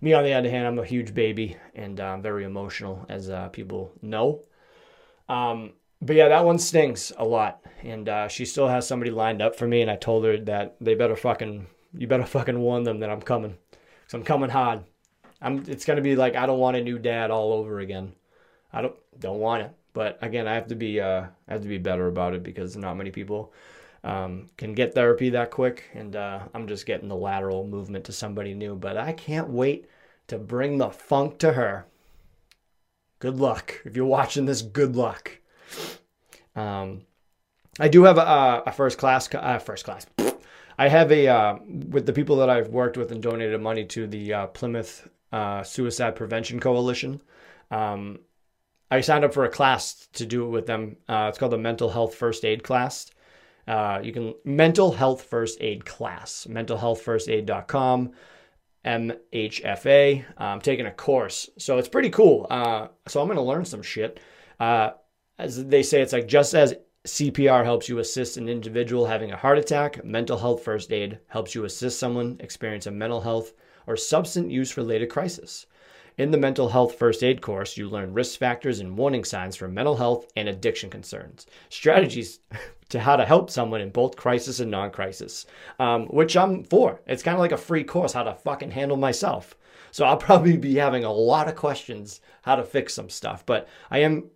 me, 0.00 0.12
on 0.12 0.24
the 0.24 0.34
other 0.34 0.50
hand, 0.50 0.66
I'm 0.66 0.78
a 0.78 0.84
huge 0.84 1.14
baby 1.14 1.56
and 1.74 1.98
uh, 1.98 2.18
very 2.18 2.44
emotional, 2.44 3.06
as 3.08 3.30
uh, 3.30 3.48
people 3.48 3.92
know. 4.02 4.42
Um, 5.28 5.72
but 6.02 6.16
yeah, 6.16 6.28
that 6.28 6.44
one 6.44 6.58
stings 6.58 7.12
a 7.16 7.24
lot, 7.24 7.64
and 7.82 8.08
uh, 8.08 8.28
she 8.28 8.44
still 8.44 8.68
has 8.68 8.86
somebody 8.86 9.12
lined 9.12 9.40
up 9.40 9.54
for 9.56 9.68
me. 9.68 9.82
And 9.82 9.90
I 9.90 9.96
told 9.96 10.24
her 10.24 10.36
that 10.36 10.76
they 10.80 10.96
better 10.96 11.16
fucking, 11.16 11.68
you 11.96 12.08
better 12.08 12.26
fucking 12.26 12.58
warn 12.58 12.82
them 12.82 12.98
that 12.98 13.08
I'm 13.08 13.22
coming, 13.22 13.56
cause 13.70 14.14
I'm 14.14 14.24
coming 14.24 14.50
hard. 14.50 14.82
I'm. 15.40 15.64
It's 15.68 15.84
gonna 15.84 16.00
be 16.00 16.16
like 16.16 16.36
I 16.36 16.46
don't 16.46 16.58
want 16.58 16.76
a 16.76 16.82
new 16.82 16.98
dad 16.98 17.30
all 17.30 17.52
over 17.52 17.80
again. 17.80 18.14
I 18.72 18.82
don't 18.82 18.96
don't 19.18 19.40
want 19.40 19.62
it. 19.62 19.72
But 19.92 20.18
again, 20.20 20.46
I 20.46 20.54
have 20.54 20.68
to 20.68 20.74
be 20.74 21.00
uh, 21.00 21.26
I 21.48 21.52
have 21.52 21.62
to 21.62 21.68
be 21.68 21.78
better 21.78 22.06
about 22.08 22.34
it 22.34 22.42
because 22.42 22.76
not 22.76 22.96
many 22.96 23.10
people 23.10 23.52
um, 24.04 24.50
can 24.56 24.74
get 24.74 24.94
therapy 24.94 25.30
that 25.30 25.50
quick. 25.50 25.84
And 25.94 26.16
uh, 26.16 26.40
I'm 26.54 26.66
just 26.66 26.86
getting 26.86 27.08
the 27.08 27.16
lateral 27.16 27.66
movement 27.66 28.04
to 28.04 28.12
somebody 28.12 28.54
new. 28.54 28.76
But 28.76 28.96
I 28.96 29.12
can't 29.12 29.48
wait 29.48 29.88
to 30.28 30.38
bring 30.38 30.78
the 30.78 30.90
funk 30.90 31.38
to 31.38 31.52
her. 31.52 31.86
Good 33.18 33.36
luck. 33.38 33.80
If 33.84 33.96
you're 33.96 34.04
watching 34.04 34.44
this, 34.44 34.62
good 34.62 34.96
luck. 34.96 35.38
Um, 36.54 37.02
I 37.78 37.88
do 37.88 38.04
have 38.04 38.18
a, 38.18 38.62
a 38.66 38.72
first 38.72 38.98
class, 38.98 39.28
uh, 39.34 39.58
first 39.58 39.84
class. 39.84 40.06
I 40.78 40.88
have 40.88 41.10
a, 41.10 41.26
uh, 41.28 41.56
with 41.66 42.06
the 42.06 42.12
people 42.12 42.36
that 42.36 42.50
I've 42.50 42.68
worked 42.68 42.98
with 42.98 43.10
and 43.12 43.22
donated 43.22 43.60
money 43.60 43.84
to 43.86 44.06
the 44.06 44.32
uh, 44.32 44.46
Plymouth 44.48 45.08
uh, 45.32 45.62
Suicide 45.62 46.16
Prevention 46.16 46.60
Coalition. 46.60 47.20
Um, 47.70 48.20
I 48.90 49.00
signed 49.00 49.24
up 49.24 49.34
for 49.34 49.44
a 49.44 49.50
class 49.50 50.08
to 50.14 50.26
do 50.26 50.44
it 50.44 50.50
with 50.50 50.66
them. 50.66 50.96
Uh, 51.08 51.26
it's 51.28 51.38
called 51.38 51.52
the 51.52 51.58
Mental 51.58 51.90
Health 51.90 52.14
First 52.14 52.44
Aid 52.44 52.62
class. 52.62 53.10
Uh, 53.66 54.00
you 54.02 54.12
can 54.12 54.34
mental 54.44 54.92
health 54.92 55.22
first 55.22 55.58
aid 55.60 55.84
class, 55.84 56.46
mentalhealthfirstaid.com, 56.48 58.12
MHFA. 58.84 60.24
I'm 60.38 60.60
taking 60.60 60.86
a 60.86 60.92
course, 60.92 61.50
so 61.58 61.78
it's 61.78 61.88
pretty 61.88 62.10
cool. 62.10 62.46
Uh, 62.48 62.88
so 63.08 63.20
I'm 63.20 63.26
going 63.26 63.36
to 63.36 63.42
learn 63.42 63.64
some 63.64 63.82
shit. 63.82 64.20
Uh, 64.60 64.90
as 65.38 65.64
they 65.64 65.82
say, 65.82 66.00
it's 66.00 66.12
like 66.12 66.28
just 66.28 66.54
as 66.54 66.74
CPR 67.04 67.64
helps 67.64 67.88
you 67.88 67.98
assist 67.98 68.36
an 68.36 68.48
individual 68.48 69.06
having 69.06 69.32
a 69.32 69.36
heart 69.36 69.58
attack, 69.58 70.04
mental 70.04 70.38
health 70.38 70.62
first 70.62 70.92
aid 70.92 71.18
helps 71.26 71.54
you 71.54 71.64
assist 71.64 71.98
someone 71.98 72.36
experience 72.40 72.86
a 72.86 72.90
mental 72.90 73.20
health 73.20 73.52
or 73.86 73.96
substance 73.96 74.52
use 74.52 74.76
related 74.76 75.08
crisis. 75.08 75.66
In 76.18 76.30
the 76.30 76.38
mental 76.38 76.70
health 76.70 76.98
first 76.98 77.22
aid 77.22 77.42
course, 77.42 77.76
you 77.76 77.90
learn 77.90 78.14
risk 78.14 78.38
factors 78.38 78.80
and 78.80 78.96
warning 78.96 79.22
signs 79.22 79.54
for 79.54 79.68
mental 79.68 79.96
health 79.96 80.26
and 80.34 80.48
addiction 80.48 80.88
concerns, 80.88 81.46
strategies 81.68 82.40
to 82.88 83.00
how 83.00 83.16
to 83.16 83.24
help 83.26 83.50
someone 83.50 83.82
in 83.82 83.90
both 83.90 84.16
crisis 84.16 84.60
and 84.60 84.70
non 84.70 84.90
crisis, 84.90 85.44
um, 85.78 86.06
which 86.06 86.34
I'm 86.36 86.64
for. 86.64 87.02
It's 87.06 87.22
kind 87.22 87.34
of 87.34 87.40
like 87.40 87.52
a 87.52 87.58
free 87.58 87.84
course 87.84 88.14
how 88.14 88.22
to 88.22 88.34
fucking 88.34 88.70
handle 88.70 88.96
myself. 88.96 89.56
So 89.90 90.06
I'll 90.06 90.16
probably 90.28 90.56
be 90.56 90.76
having 90.76 91.04
a 91.04 91.12
lot 91.12 91.48
of 91.48 91.54
questions 91.56 92.20
how 92.42 92.56
to 92.56 92.64
fix 92.64 92.94
some 92.94 93.10
stuff, 93.10 93.44
but 93.44 93.68
I 93.90 93.98
am 93.98 94.30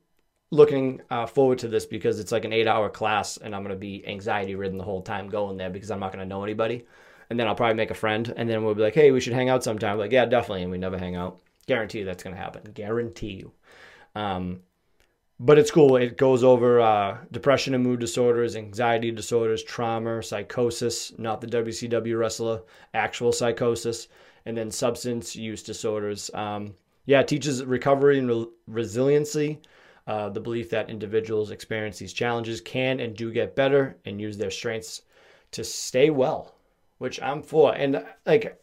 looking 0.51 1.01
uh, 1.11 1.27
forward 1.27 1.59
to 1.61 1.69
this 1.69 1.87
because 1.87 2.19
it's 2.19 2.33
like 2.33 2.45
an 2.45 2.53
eight 2.53 2.67
hour 2.67 2.91
class 2.91 3.37
and 3.37 3.55
I'm 3.55 3.63
going 3.63 3.75
to 3.75 3.79
be 3.79 4.07
anxiety 4.07 4.55
ridden 4.55 4.79
the 4.79 4.85
whole 4.85 5.03
time 5.03 5.29
going 5.29 5.57
there 5.57 5.71
because 5.71 5.91
I'm 5.91 6.01
not 6.01 6.13
going 6.13 6.23
to 6.25 6.29
know 6.29 6.43
anybody. 6.43 6.87
And 7.31 7.39
then 7.39 7.47
I'll 7.47 7.55
probably 7.55 7.77
make 7.77 7.91
a 7.91 7.95
friend 7.95 8.33
and 8.37 8.49
then 8.49 8.65
we'll 8.65 8.75
be 8.75 8.83
like, 8.83 8.95
hey, 8.95 9.13
we 9.13 9.21
should 9.21 9.33
hang 9.33 9.49
out 9.49 9.65
sometime. 9.65 9.99
Like, 9.99 10.13
yeah, 10.13 10.27
definitely. 10.27 10.63
And 10.63 10.71
we 10.71 10.79
never 10.79 10.99
hang 10.99 11.17
out. 11.17 11.41
Guarantee 11.67 12.03
that's 12.03 12.25
to 12.25 12.35
happen. 12.35 12.73
Guarantee 12.73 13.33
you. 13.35 13.53
Um, 14.17 14.61
but 15.43 15.59
it's 15.59 15.71
cool. 15.71 15.97
It 15.97 16.19
goes 16.19 16.45
over 16.45 16.81
uh, 16.81 17.17
depression 17.33 17.75
and 17.75 17.83
mood 17.83 18.01
disorders, 18.01 18.57
anxiety 18.57 19.11
disorders, 19.11 19.63
trauma, 19.63 20.23
psychosis, 20.23 21.19
not 21.19 21.41
the 21.41 21.47
WCW 21.47 22.19
wrestler, 22.19 22.61
actual 22.93 23.33
psychosis, 23.33 24.09
and 24.45 24.55
then 24.55 24.71
substance 24.71 25.35
use 25.35 25.63
disorders. 25.63 26.31
Um, 26.35 26.75
yeah, 27.07 27.21
it 27.21 27.29
teaches 27.29 27.65
recovery 27.65 28.19
and 28.19 28.29
re- 28.29 28.47
resiliency, 28.67 29.61
uh, 30.07 30.29
the 30.29 30.41
belief 30.41 30.69
that 30.71 30.91
individuals 30.91 31.51
experience 31.51 31.99
these 31.99 32.13
challenges 32.13 32.61
can 32.61 33.01
and 33.01 33.17
do 33.17 33.33
get 33.33 33.57
better 33.57 33.97
and 34.05 34.21
use 34.21 34.37
their 34.37 34.51
strengths 34.51 35.03
to 35.53 35.65
stay 35.65 36.11
well, 36.11 36.55
which 37.01 37.21
I'm 37.23 37.43
for. 37.43 37.75
And 37.75 38.05
like, 38.27 38.63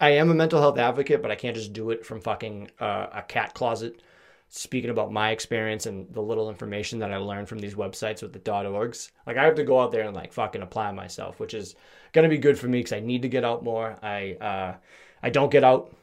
I 0.00 0.10
am 0.12 0.30
a 0.30 0.34
mental 0.34 0.60
health 0.60 0.78
advocate, 0.78 1.20
but 1.20 1.30
I 1.30 1.34
can't 1.34 1.54
just 1.54 1.74
do 1.74 1.90
it 1.90 2.06
from 2.06 2.22
fucking 2.22 2.70
uh, 2.80 3.08
a 3.12 3.22
cat 3.22 3.52
closet. 3.52 4.00
Speaking 4.48 4.88
about 4.90 5.12
my 5.12 5.30
experience 5.30 5.84
and 5.84 6.10
the 6.14 6.22
little 6.22 6.48
information 6.48 7.00
that 7.00 7.12
I 7.12 7.18
learned 7.18 7.50
from 7.50 7.58
these 7.58 7.74
websites 7.74 8.22
with 8.22 8.32
the 8.32 8.38
.orgs, 8.38 9.10
like 9.26 9.36
I 9.36 9.44
have 9.44 9.56
to 9.56 9.64
go 9.64 9.78
out 9.78 9.92
there 9.92 10.06
and 10.06 10.16
like 10.16 10.32
fucking 10.32 10.62
apply 10.62 10.90
myself, 10.92 11.38
which 11.38 11.52
is 11.52 11.74
gonna 12.12 12.30
be 12.30 12.38
good 12.38 12.58
for 12.58 12.66
me 12.66 12.78
because 12.78 12.94
I 12.94 13.00
need 13.00 13.22
to 13.22 13.28
get 13.28 13.44
out 13.44 13.62
more. 13.62 13.98
I 14.02 14.32
uh, 14.40 14.76
I 15.22 15.28
don't 15.28 15.50
get 15.50 15.64
out. 15.64 15.94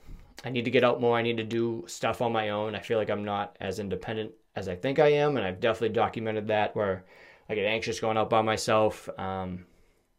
I 0.45 0.49
need 0.51 0.65
to 0.65 0.71
get 0.71 0.83
out 0.83 1.01
more. 1.01 1.17
I 1.17 1.23
need 1.23 1.37
to 1.37 1.43
do 1.43 1.85
stuff 1.87 2.21
on 2.21 2.33
my 2.33 2.49
own. 2.49 2.75
I 2.75 2.81
feel 2.81 2.99
like 2.99 3.09
I'm 3.09 3.23
not 3.23 3.55
as 3.59 3.79
independent 3.79 4.33
as 4.55 4.67
I 4.67 4.75
think 4.75 4.99
I 4.99 5.13
am, 5.13 5.37
and 5.37 5.45
I've 5.45 5.61
definitely 5.61 5.95
documented 5.95 6.47
that 6.49 6.75
where 6.75 7.05
I 7.49 7.55
get 7.55 7.65
anxious 7.65 7.99
going 7.99 8.17
out 8.17 8.29
by 8.29 8.41
myself. 8.43 9.09
Um, 9.17 9.65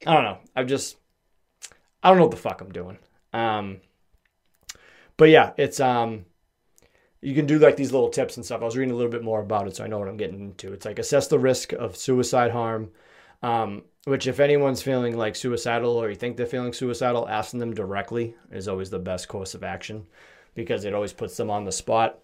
I 0.04 0.14
don't 0.14 0.24
know. 0.24 0.38
I've 0.56 0.66
just 0.66 0.96
I 2.04 2.10
don't 2.10 2.18
know 2.18 2.24
what 2.24 2.32
the 2.32 2.36
fuck 2.36 2.60
I'm 2.60 2.70
doing. 2.70 2.98
Um, 3.32 3.80
but 5.16 5.30
yeah, 5.30 5.52
it's 5.56 5.80
um, 5.80 6.26
you 7.22 7.34
can 7.34 7.46
do 7.46 7.58
like 7.58 7.76
these 7.76 7.92
little 7.92 8.10
tips 8.10 8.36
and 8.36 8.44
stuff. 8.44 8.60
I 8.60 8.66
was 8.66 8.76
reading 8.76 8.92
a 8.92 8.96
little 8.96 9.10
bit 9.10 9.24
more 9.24 9.40
about 9.40 9.66
it, 9.66 9.74
so 9.74 9.84
I 9.84 9.86
know 9.86 9.98
what 9.98 10.08
I'm 10.08 10.18
getting 10.18 10.40
into. 10.40 10.72
It's 10.74 10.84
like 10.84 10.98
assess 10.98 11.28
the 11.28 11.38
risk 11.38 11.72
of 11.72 11.96
suicide 11.96 12.50
harm. 12.50 12.90
Um, 13.42 13.82
which, 14.04 14.26
if 14.26 14.38
anyone's 14.38 14.82
feeling 14.82 15.16
like 15.16 15.34
suicidal 15.34 15.96
or 15.96 16.10
you 16.10 16.14
think 16.14 16.36
they're 16.36 16.46
feeling 16.46 16.74
suicidal, 16.74 17.28
asking 17.28 17.60
them 17.60 17.74
directly 17.74 18.34
is 18.50 18.68
always 18.68 18.90
the 18.90 18.98
best 18.98 19.28
course 19.28 19.54
of 19.54 19.64
action 19.64 20.06
because 20.54 20.84
it 20.84 20.94
always 20.94 21.12
puts 21.12 21.36
them 21.36 21.50
on 21.50 21.64
the 21.64 21.72
spot. 21.72 22.18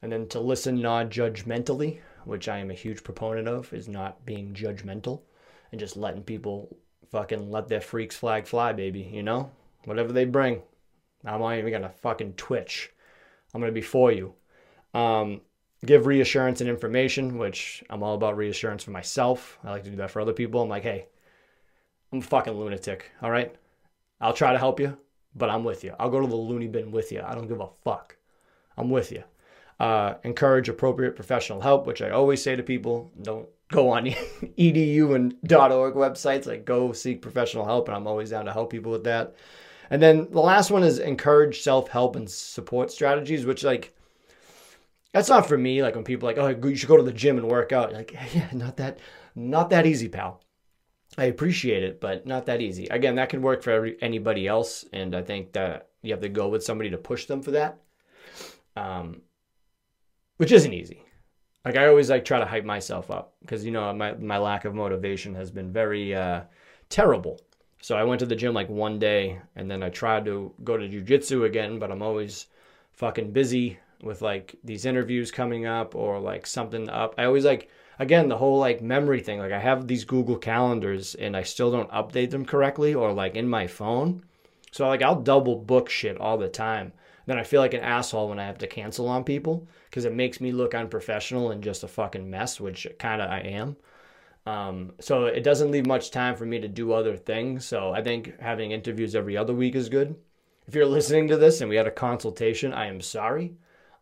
And 0.00 0.10
then 0.10 0.28
to 0.28 0.40
listen 0.40 0.80
non 0.80 1.10
judgmentally, 1.10 2.00
which 2.24 2.48
I 2.48 2.58
am 2.58 2.70
a 2.70 2.74
huge 2.74 3.04
proponent 3.04 3.48
of, 3.48 3.72
is 3.72 3.88
not 3.88 4.24
being 4.24 4.54
judgmental 4.54 5.20
and 5.72 5.80
just 5.80 5.96
letting 5.96 6.22
people 6.22 6.74
fucking 7.16 7.50
let 7.50 7.66
their 7.66 7.80
freaks 7.80 8.14
flag 8.14 8.46
fly, 8.46 8.74
baby, 8.74 9.00
you 9.00 9.22
know? 9.22 9.50
Whatever 9.86 10.12
they 10.12 10.26
bring. 10.26 10.60
I'm 11.24 11.40
not 11.40 11.56
even 11.56 11.72
gonna 11.72 11.88
fucking 11.88 12.34
twitch. 12.34 12.92
I'm 13.54 13.60
gonna 13.62 13.72
be 13.72 13.80
for 13.80 14.12
you. 14.12 14.34
Um, 14.92 15.40
give 15.86 16.04
reassurance 16.04 16.60
and 16.60 16.68
information, 16.68 17.38
which 17.38 17.82
I'm 17.88 18.02
all 18.02 18.14
about 18.14 18.36
reassurance 18.36 18.84
for 18.84 18.90
myself. 18.90 19.58
I 19.64 19.70
like 19.70 19.84
to 19.84 19.90
do 19.90 19.96
that 19.96 20.10
for 20.10 20.20
other 20.20 20.34
people. 20.34 20.60
I'm 20.60 20.68
like, 20.68 20.82
hey, 20.82 21.06
I'm 22.12 22.18
a 22.18 22.22
fucking 22.22 22.52
lunatic, 22.52 23.10
all 23.22 23.30
right? 23.30 23.54
I'll 24.20 24.34
try 24.34 24.52
to 24.52 24.58
help 24.58 24.78
you, 24.78 24.98
but 25.34 25.48
I'm 25.48 25.64
with 25.64 25.84
you. 25.84 25.94
I'll 25.98 26.10
go 26.10 26.20
to 26.20 26.26
the 26.26 26.36
loony 26.36 26.68
bin 26.68 26.90
with 26.90 27.12
you. 27.12 27.22
I 27.26 27.34
don't 27.34 27.48
give 27.48 27.60
a 27.60 27.68
fuck. 27.82 28.14
I'm 28.76 28.90
with 28.90 29.10
you. 29.10 29.24
Uh, 29.80 30.14
encourage 30.22 30.68
appropriate 30.68 31.16
professional 31.16 31.62
help, 31.62 31.86
which 31.86 32.02
I 32.02 32.10
always 32.10 32.42
say 32.42 32.56
to 32.56 32.62
people. 32.62 33.10
Don't 33.22 33.48
go 33.70 33.90
on 33.90 34.04
edu 34.58 35.14
and 35.14 35.34
.org 35.52 35.94
websites. 35.94 36.46
Like 36.46 36.64
go 36.64 36.92
seek 36.92 37.22
professional 37.22 37.64
help, 37.64 37.88
and 37.88 37.96
I'm 37.96 38.06
always 38.06 38.30
down 38.30 38.46
to 38.46 38.52
help 38.52 38.70
people 38.70 38.92
with 38.92 39.04
that. 39.04 39.34
And 39.90 40.02
then 40.02 40.28
the 40.30 40.40
last 40.40 40.70
one 40.70 40.82
is 40.82 40.98
encourage 40.98 41.62
self-help 41.62 42.16
and 42.16 42.28
support 42.28 42.90
strategies, 42.90 43.46
which 43.46 43.62
like 43.62 43.96
that's 45.12 45.30
not 45.30 45.48
for 45.48 45.56
me. 45.56 45.82
Like 45.82 45.94
when 45.94 46.04
people 46.04 46.28
like, 46.28 46.38
oh, 46.38 46.48
you 46.48 46.76
should 46.76 46.88
go 46.88 46.96
to 46.96 47.02
the 47.02 47.12
gym 47.12 47.38
and 47.38 47.48
work 47.48 47.72
out. 47.72 47.92
Like, 47.92 48.12
yeah, 48.34 48.48
not 48.52 48.76
that, 48.76 48.98
not 49.34 49.70
that 49.70 49.86
easy, 49.86 50.08
pal. 50.08 50.42
I 51.16 51.24
appreciate 51.24 51.82
it, 51.82 52.00
but 52.00 52.26
not 52.26 52.46
that 52.46 52.60
easy. 52.60 52.86
Again, 52.88 53.14
that 53.14 53.30
can 53.30 53.40
work 53.40 53.62
for 53.62 53.70
every, 53.70 53.96
anybody 54.02 54.46
else, 54.46 54.84
and 54.92 55.14
I 55.14 55.22
think 55.22 55.54
that 55.54 55.88
you 56.02 56.12
have 56.12 56.20
to 56.20 56.28
go 56.28 56.48
with 56.48 56.64
somebody 56.64 56.90
to 56.90 56.98
push 56.98 57.24
them 57.24 57.40
for 57.40 57.52
that, 57.52 57.78
um, 58.76 59.22
which 60.36 60.52
isn't 60.52 60.74
easy. 60.74 61.05
Like 61.66 61.76
I 61.76 61.88
always 61.88 62.08
like 62.08 62.24
try 62.24 62.38
to 62.38 62.46
hype 62.46 62.64
myself 62.64 63.10
up 63.10 63.34
because 63.40 63.64
you 63.64 63.72
know 63.72 63.92
my 63.92 64.14
my 64.14 64.38
lack 64.38 64.64
of 64.64 64.74
motivation 64.74 65.34
has 65.34 65.50
been 65.50 65.72
very 65.72 66.14
uh, 66.14 66.42
terrible. 66.88 67.40
So 67.82 67.96
I 67.96 68.04
went 68.04 68.20
to 68.20 68.26
the 68.26 68.36
gym 68.36 68.54
like 68.54 68.68
one 68.68 69.00
day, 69.00 69.40
and 69.56 69.68
then 69.68 69.82
I 69.82 69.90
tried 69.90 70.24
to 70.26 70.54
go 70.62 70.76
to 70.76 70.88
jujitsu 70.88 71.44
again, 71.44 71.80
but 71.80 71.90
I'm 71.90 72.02
always 72.02 72.46
fucking 72.92 73.32
busy 73.32 73.80
with 74.00 74.22
like 74.22 74.54
these 74.62 74.86
interviews 74.86 75.32
coming 75.32 75.66
up 75.66 75.96
or 75.96 76.20
like 76.20 76.46
something 76.46 76.88
up. 76.88 77.16
I 77.18 77.24
always 77.24 77.44
like 77.44 77.68
again 77.98 78.28
the 78.28 78.38
whole 78.38 78.58
like 78.58 78.82
memory 78.82 79.20
thing 79.20 79.38
like 79.38 79.52
i 79.52 79.58
have 79.58 79.86
these 79.86 80.04
google 80.04 80.36
calendars 80.36 81.14
and 81.14 81.36
i 81.36 81.42
still 81.42 81.70
don't 81.70 81.90
update 81.90 82.30
them 82.30 82.44
correctly 82.44 82.94
or 82.94 83.12
like 83.12 83.34
in 83.34 83.48
my 83.48 83.66
phone 83.66 84.22
so 84.70 84.86
like 84.86 85.02
i'll 85.02 85.22
double 85.22 85.56
book 85.56 85.88
shit 85.88 86.18
all 86.18 86.36
the 86.36 86.48
time 86.48 86.92
then 87.26 87.38
i 87.38 87.42
feel 87.42 87.60
like 87.60 87.74
an 87.74 87.80
asshole 87.80 88.28
when 88.28 88.38
i 88.38 88.44
have 88.44 88.58
to 88.58 88.66
cancel 88.66 89.08
on 89.08 89.24
people 89.24 89.66
because 89.90 90.04
it 90.04 90.14
makes 90.14 90.40
me 90.40 90.52
look 90.52 90.74
unprofessional 90.74 91.50
and 91.50 91.62
just 91.62 91.84
a 91.84 91.88
fucking 91.88 92.28
mess 92.28 92.60
which 92.60 92.86
kind 92.98 93.20
of 93.20 93.30
i 93.30 93.40
am 93.40 93.76
um, 94.46 94.92
so 95.00 95.26
it 95.26 95.42
doesn't 95.42 95.72
leave 95.72 95.86
much 95.86 96.12
time 96.12 96.36
for 96.36 96.46
me 96.46 96.60
to 96.60 96.68
do 96.68 96.92
other 96.92 97.16
things 97.16 97.64
so 97.64 97.92
i 97.92 98.02
think 98.02 98.38
having 98.40 98.70
interviews 98.70 99.14
every 99.14 99.36
other 99.36 99.54
week 99.54 99.74
is 99.74 99.88
good 99.88 100.14
if 100.66 100.74
you're 100.74 100.86
listening 100.86 101.28
to 101.28 101.36
this 101.36 101.60
and 101.60 101.68
we 101.68 101.76
had 101.76 101.86
a 101.86 101.90
consultation 101.90 102.72
i 102.72 102.86
am 102.86 103.00
sorry 103.00 103.56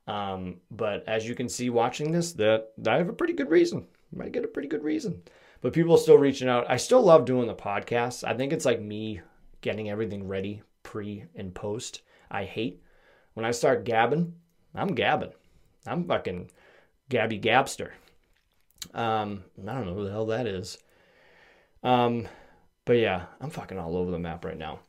um, 0.06 0.56
but 0.70 1.04
as 1.08 1.26
you 1.26 1.34
can 1.34 1.48
see 1.48 1.70
watching 1.70 2.12
this, 2.12 2.32
that, 2.32 2.72
I 2.86 2.96
have 2.96 3.08
a 3.08 3.14
pretty 3.14 3.32
good 3.32 3.50
reason. 3.50 3.86
might 4.12 4.32
get 4.32 4.44
a 4.44 4.48
pretty 4.48 4.68
good 4.68 4.84
reason. 4.84 5.22
But 5.60 5.72
people 5.72 5.94
are 5.94 5.98
still 5.98 6.18
reaching 6.18 6.48
out. 6.48 6.66
I 6.68 6.76
still 6.76 7.02
love 7.02 7.24
doing 7.24 7.46
the 7.46 7.54
podcast. 7.54 8.22
I 8.24 8.34
think 8.34 8.52
it's 8.52 8.66
like 8.66 8.80
me 8.80 9.22
getting 9.62 9.88
everything 9.88 10.28
ready 10.28 10.62
pre 10.82 11.24
and 11.34 11.54
post. 11.54 12.02
I 12.30 12.44
hate 12.44 12.82
when 13.34 13.44
I 13.44 13.50
start 13.50 13.84
gabbing. 13.84 14.32
I'm 14.74 14.94
gabbing. 14.94 15.32
I'm 15.86 16.04
fucking 16.04 16.50
Gabby 17.08 17.38
Gabster. 17.38 17.90
Um, 18.92 19.44
I 19.62 19.74
don't 19.74 19.86
know 19.86 19.94
who 19.94 20.04
the 20.04 20.10
hell 20.10 20.26
that 20.26 20.46
is. 20.46 20.78
Um, 21.82 22.26
but 22.84 22.94
yeah, 22.94 23.26
I'm 23.40 23.50
fucking 23.50 23.78
all 23.78 23.96
over 23.96 24.10
the 24.10 24.18
map 24.18 24.44
right 24.44 24.58
now. 24.58 24.80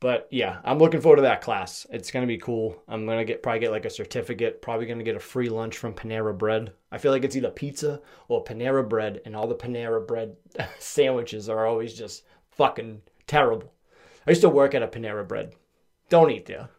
But 0.00 0.28
yeah, 0.30 0.60
I'm 0.64 0.78
looking 0.78 1.02
forward 1.02 1.16
to 1.16 1.22
that 1.22 1.42
class. 1.42 1.86
It's 1.90 2.10
gonna 2.10 2.26
be 2.26 2.38
cool. 2.38 2.82
I'm 2.88 3.04
gonna 3.06 3.24
get 3.24 3.42
probably 3.42 3.60
get 3.60 3.70
like 3.70 3.84
a 3.84 3.90
certificate. 3.90 4.62
Probably 4.62 4.86
gonna 4.86 5.04
get 5.04 5.16
a 5.16 5.20
free 5.20 5.50
lunch 5.50 5.76
from 5.76 5.92
Panera 5.92 6.36
Bread. 6.36 6.72
I 6.90 6.96
feel 6.96 7.12
like 7.12 7.22
it's 7.22 7.36
either 7.36 7.50
pizza 7.50 8.00
or 8.28 8.42
Panera 8.42 8.88
Bread, 8.88 9.20
and 9.26 9.36
all 9.36 9.46
the 9.46 9.54
Panera 9.54 10.06
Bread 10.06 10.36
sandwiches 10.78 11.50
are 11.50 11.66
always 11.66 11.92
just 11.92 12.24
fucking 12.52 13.02
terrible. 13.26 13.74
I 14.26 14.30
used 14.30 14.40
to 14.40 14.48
work 14.48 14.74
at 14.74 14.82
a 14.82 14.88
Panera 14.88 15.26
Bread. 15.26 15.52
Don't 16.08 16.30
eat 16.30 16.46
there. 16.46 16.70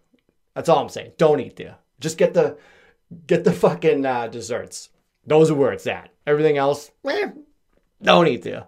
That's 0.54 0.70
all 0.70 0.80
I'm 0.80 0.90
saying. 0.90 1.14
Don't 1.18 1.40
eat 1.40 1.56
there. 1.56 1.78
Just 2.00 2.18
get 2.18 2.34
the 2.34 2.58
get 3.28 3.44
the 3.44 3.54
fucking 3.54 4.06
uh, 4.06 4.28
desserts. 4.28 4.90
Those 5.26 5.52
are 5.52 5.56
where 5.56 5.72
it's 5.72 5.88
at. 5.88 6.10
Everything 6.26 6.58
else, 6.58 6.92
eh, 7.08 7.30
don't 8.02 8.28
eat 8.28 8.44
there. 8.44 8.66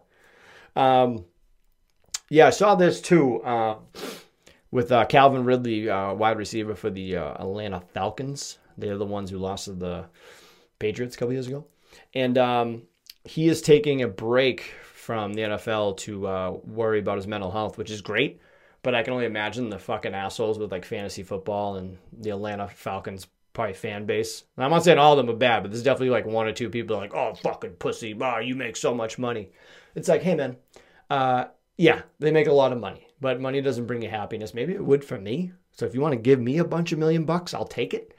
Um, 0.75 1.25
yeah, 2.29 2.47
I 2.47 2.51
saw 2.51 2.75
this 2.75 3.01
too. 3.01 3.41
Uh, 3.41 3.77
with 4.71 4.91
uh, 4.91 5.05
Calvin 5.05 5.45
Ridley, 5.45 5.87
uh, 5.87 6.13
wide 6.15 6.39
receiver 6.39 6.73
for 6.73 6.89
the 6.89 7.17
uh, 7.17 7.33
Atlanta 7.35 7.79
Falcons. 7.93 8.57
They're 8.75 8.97
the 8.97 9.05
ones 9.05 9.29
who 9.29 9.37
lost 9.37 9.65
to 9.65 9.73
the 9.73 10.05
Patriots 10.79 11.15
a 11.15 11.19
couple 11.19 11.33
years 11.33 11.47
ago. 11.47 11.65
And 12.15 12.39
um, 12.39 12.81
he 13.23 13.47
is 13.47 13.61
taking 13.61 14.01
a 14.01 14.07
break 14.07 14.73
from 14.95 15.33
the 15.33 15.43
NFL 15.43 15.97
to 15.97 16.27
uh, 16.27 16.51
worry 16.63 16.99
about 16.99 17.17
his 17.17 17.27
mental 17.27 17.51
health, 17.51 17.77
which 17.77 17.91
is 17.91 18.01
great. 18.01 18.41
But 18.83 18.95
I 18.95 19.03
can 19.03 19.13
only 19.13 19.25
imagine 19.25 19.69
the 19.69 19.79
fucking 19.79 20.13
assholes 20.13 20.59
with 20.59 20.71
like 20.71 20.85
fantasy 20.85 21.23
football 21.23 21.77
and 21.77 21.97
the 22.11 22.31
Atlanta 22.31 22.67
Falcons 22.67 23.27
probably 23.53 23.73
fan 23.73 24.05
base. 24.05 24.43
I'm 24.57 24.71
not 24.71 24.83
saying 24.83 24.97
all 24.97 25.13
of 25.13 25.17
them 25.17 25.33
are 25.33 25.37
bad, 25.37 25.63
but 25.63 25.71
there's 25.71 25.83
definitely 25.83 26.09
like 26.09 26.25
one 26.25 26.47
or 26.47 26.51
two 26.51 26.69
people 26.69 26.97
like, 26.97 27.15
oh, 27.15 27.33
fucking 27.35 27.71
pussy, 27.71 28.13
bah, 28.13 28.39
you 28.39 28.55
make 28.55 28.75
so 28.75 28.93
much 28.93 29.17
money. 29.17 29.51
It's 29.95 30.07
like, 30.07 30.21
hey, 30.21 30.35
man, 30.35 30.57
uh, 31.09 31.45
yeah, 31.77 32.01
they 32.19 32.31
make 32.31 32.47
a 32.47 32.53
lot 32.53 32.71
of 32.71 32.79
money 32.79 33.07
but 33.23 33.39
money 33.39 33.61
doesn't 33.61 33.87
bring 33.87 34.01
you 34.01 34.09
happiness. 34.09 34.53
Maybe 34.53 34.73
it 34.73 34.83
would 34.83 35.03
for 35.03 35.17
me. 35.17 35.53
So 35.71 35.85
if 35.85 35.95
you 35.95 36.01
want 36.01 36.11
to 36.11 36.19
give 36.19 36.41
me 36.41 36.57
a 36.57 36.65
bunch 36.65 36.91
of 36.91 36.99
million 36.99 37.23
bucks, 37.23 37.53
I'll 37.53 37.65
take 37.65 37.93
it. 37.93 38.13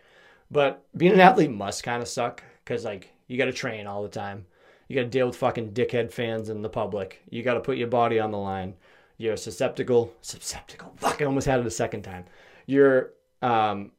But 0.50 0.82
being 0.96 1.12
an 1.12 1.20
athlete 1.20 1.50
must 1.50 1.84
kind 1.84 2.00
of 2.00 2.08
suck 2.08 2.42
because 2.64 2.86
like 2.86 3.10
you 3.28 3.36
got 3.36 3.44
to 3.44 3.52
train 3.52 3.86
all 3.86 4.02
the 4.02 4.08
time. 4.08 4.46
You 4.88 4.96
got 4.96 5.02
to 5.02 5.08
deal 5.08 5.26
with 5.26 5.36
fucking 5.36 5.72
dickhead 5.72 6.10
fans 6.10 6.48
and 6.48 6.64
the 6.64 6.70
public. 6.70 7.22
You 7.28 7.42
got 7.42 7.54
to 7.54 7.60
put 7.60 7.76
your 7.76 7.88
body 7.88 8.18
on 8.18 8.30
the 8.30 8.38
line. 8.38 8.74
You're 9.16 9.36
susceptible, 9.36 10.12
susceptible. 10.22 10.92
Fuck, 10.96 11.22
I 11.22 11.24
almost 11.24 11.46
had 11.46 11.60
it 11.60 11.66
a 11.66 11.70
second 11.70 12.02
time. 12.02 12.24
You're 12.66 13.12
um, 13.42 13.92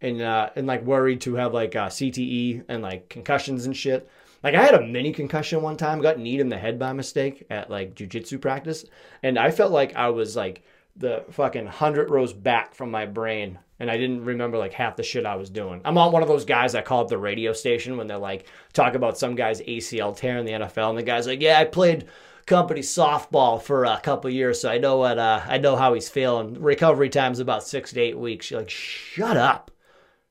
and 0.00 0.20
uh, 0.22 0.50
and 0.56 0.66
like 0.66 0.84
worried 0.84 1.20
to 1.22 1.34
have 1.34 1.52
like 1.54 1.74
uh, 1.74 1.88
CTE 1.88 2.64
and 2.68 2.82
like 2.82 3.08
concussions 3.08 3.66
and 3.66 3.76
shit. 3.76 4.08
Like 4.42 4.54
I 4.54 4.62
had 4.62 4.74
a 4.74 4.86
mini 4.86 5.12
concussion 5.12 5.62
one 5.62 5.76
time, 5.76 6.00
got 6.00 6.18
kneed 6.18 6.40
in 6.40 6.48
the 6.48 6.58
head 6.58 6.78
by 6.78 6.92
mistake 6.92 7.46
at 7.50 7.70
like 7.70 7.94
jujitsu 7.94 8.40
practice, 8.40 8.84
and 9.22 9.38
I 9.38 9.50
felt 9.50 9.72
like 9.72 9.96
I 9.96 10.10
was 10.10 10.36
like 10.36 10.62
the 10.94 11.24
fucking 11.30 11.66
hundred 11.66 12.10
rows 12.10 12.32
back 12.32 12.74
from 12.74 12.90
my 12.90 13.06
brain, 13.06 13.58
and 13.80 13.90
I 13.90 13.96
didn't 13.96 14.24
remember 14.24 14.56
like 14.56 14.72
half 14.72 14.94
the 14.94 15.02
shit 15.02 15.26
I 15.26 15.34
was 15.34 15.50
doing. 15.50 15.80
I'm 15.84 15.94
not 15.94 16.12
one 16.12 16.22
of 16.22 16.28
those 16.28 16.44
guys 16.44 16.72
that 16.72 16.84
call 16.84 17.02
up 17.02 17.08
the 17.08 17.18
radio 17.18 17.52
station 17.52 17.96
when 17.96 18.06
they're 18.06 18.18
like 18.18 18.46
talk 18.72 18.94
about 18.94 19.18
some 19.18 19.34
guy's 19.34 19.60
ACL 19.62 20.16
tear 20.16 20.38
in 20.38 20.46
the 20.46 20.52
NFL, 20.52 20.90
and 20.90 20.98
the 20.98 21.02
guy's 21.02 21.26
like, 21.26 21.40
"Yeah, 21.40 21.58
I 21.58 21.64
played." 21.64 22.06
Company 22.48 22.80
softball 22.80 23.62
for 23.62 23.84
a 23.84 24.00
couple 24.00 24.30
years, 24.30 24.60
so 24.60 24.70
I 24.70 24.78
know 24.78 24.96
what 24.96 25.18
uh, 25.18 25.42
I 25.46 25.58
know 25.58 25.76
how 25.76 25.94
he's 25.94 26.08
feeling. 26.08 26.60
Recovery 26.60 27.08
time's 27.08 27.38
about 27.38 27.62
six 27.62 27.92
to 27.92 28.00
eight 28.00 28.18
weeks. 28.18 28.50
You're 28.50 28.60
like, 28.60 28.70
shut 28.70 29.36
up, 29.36 29.70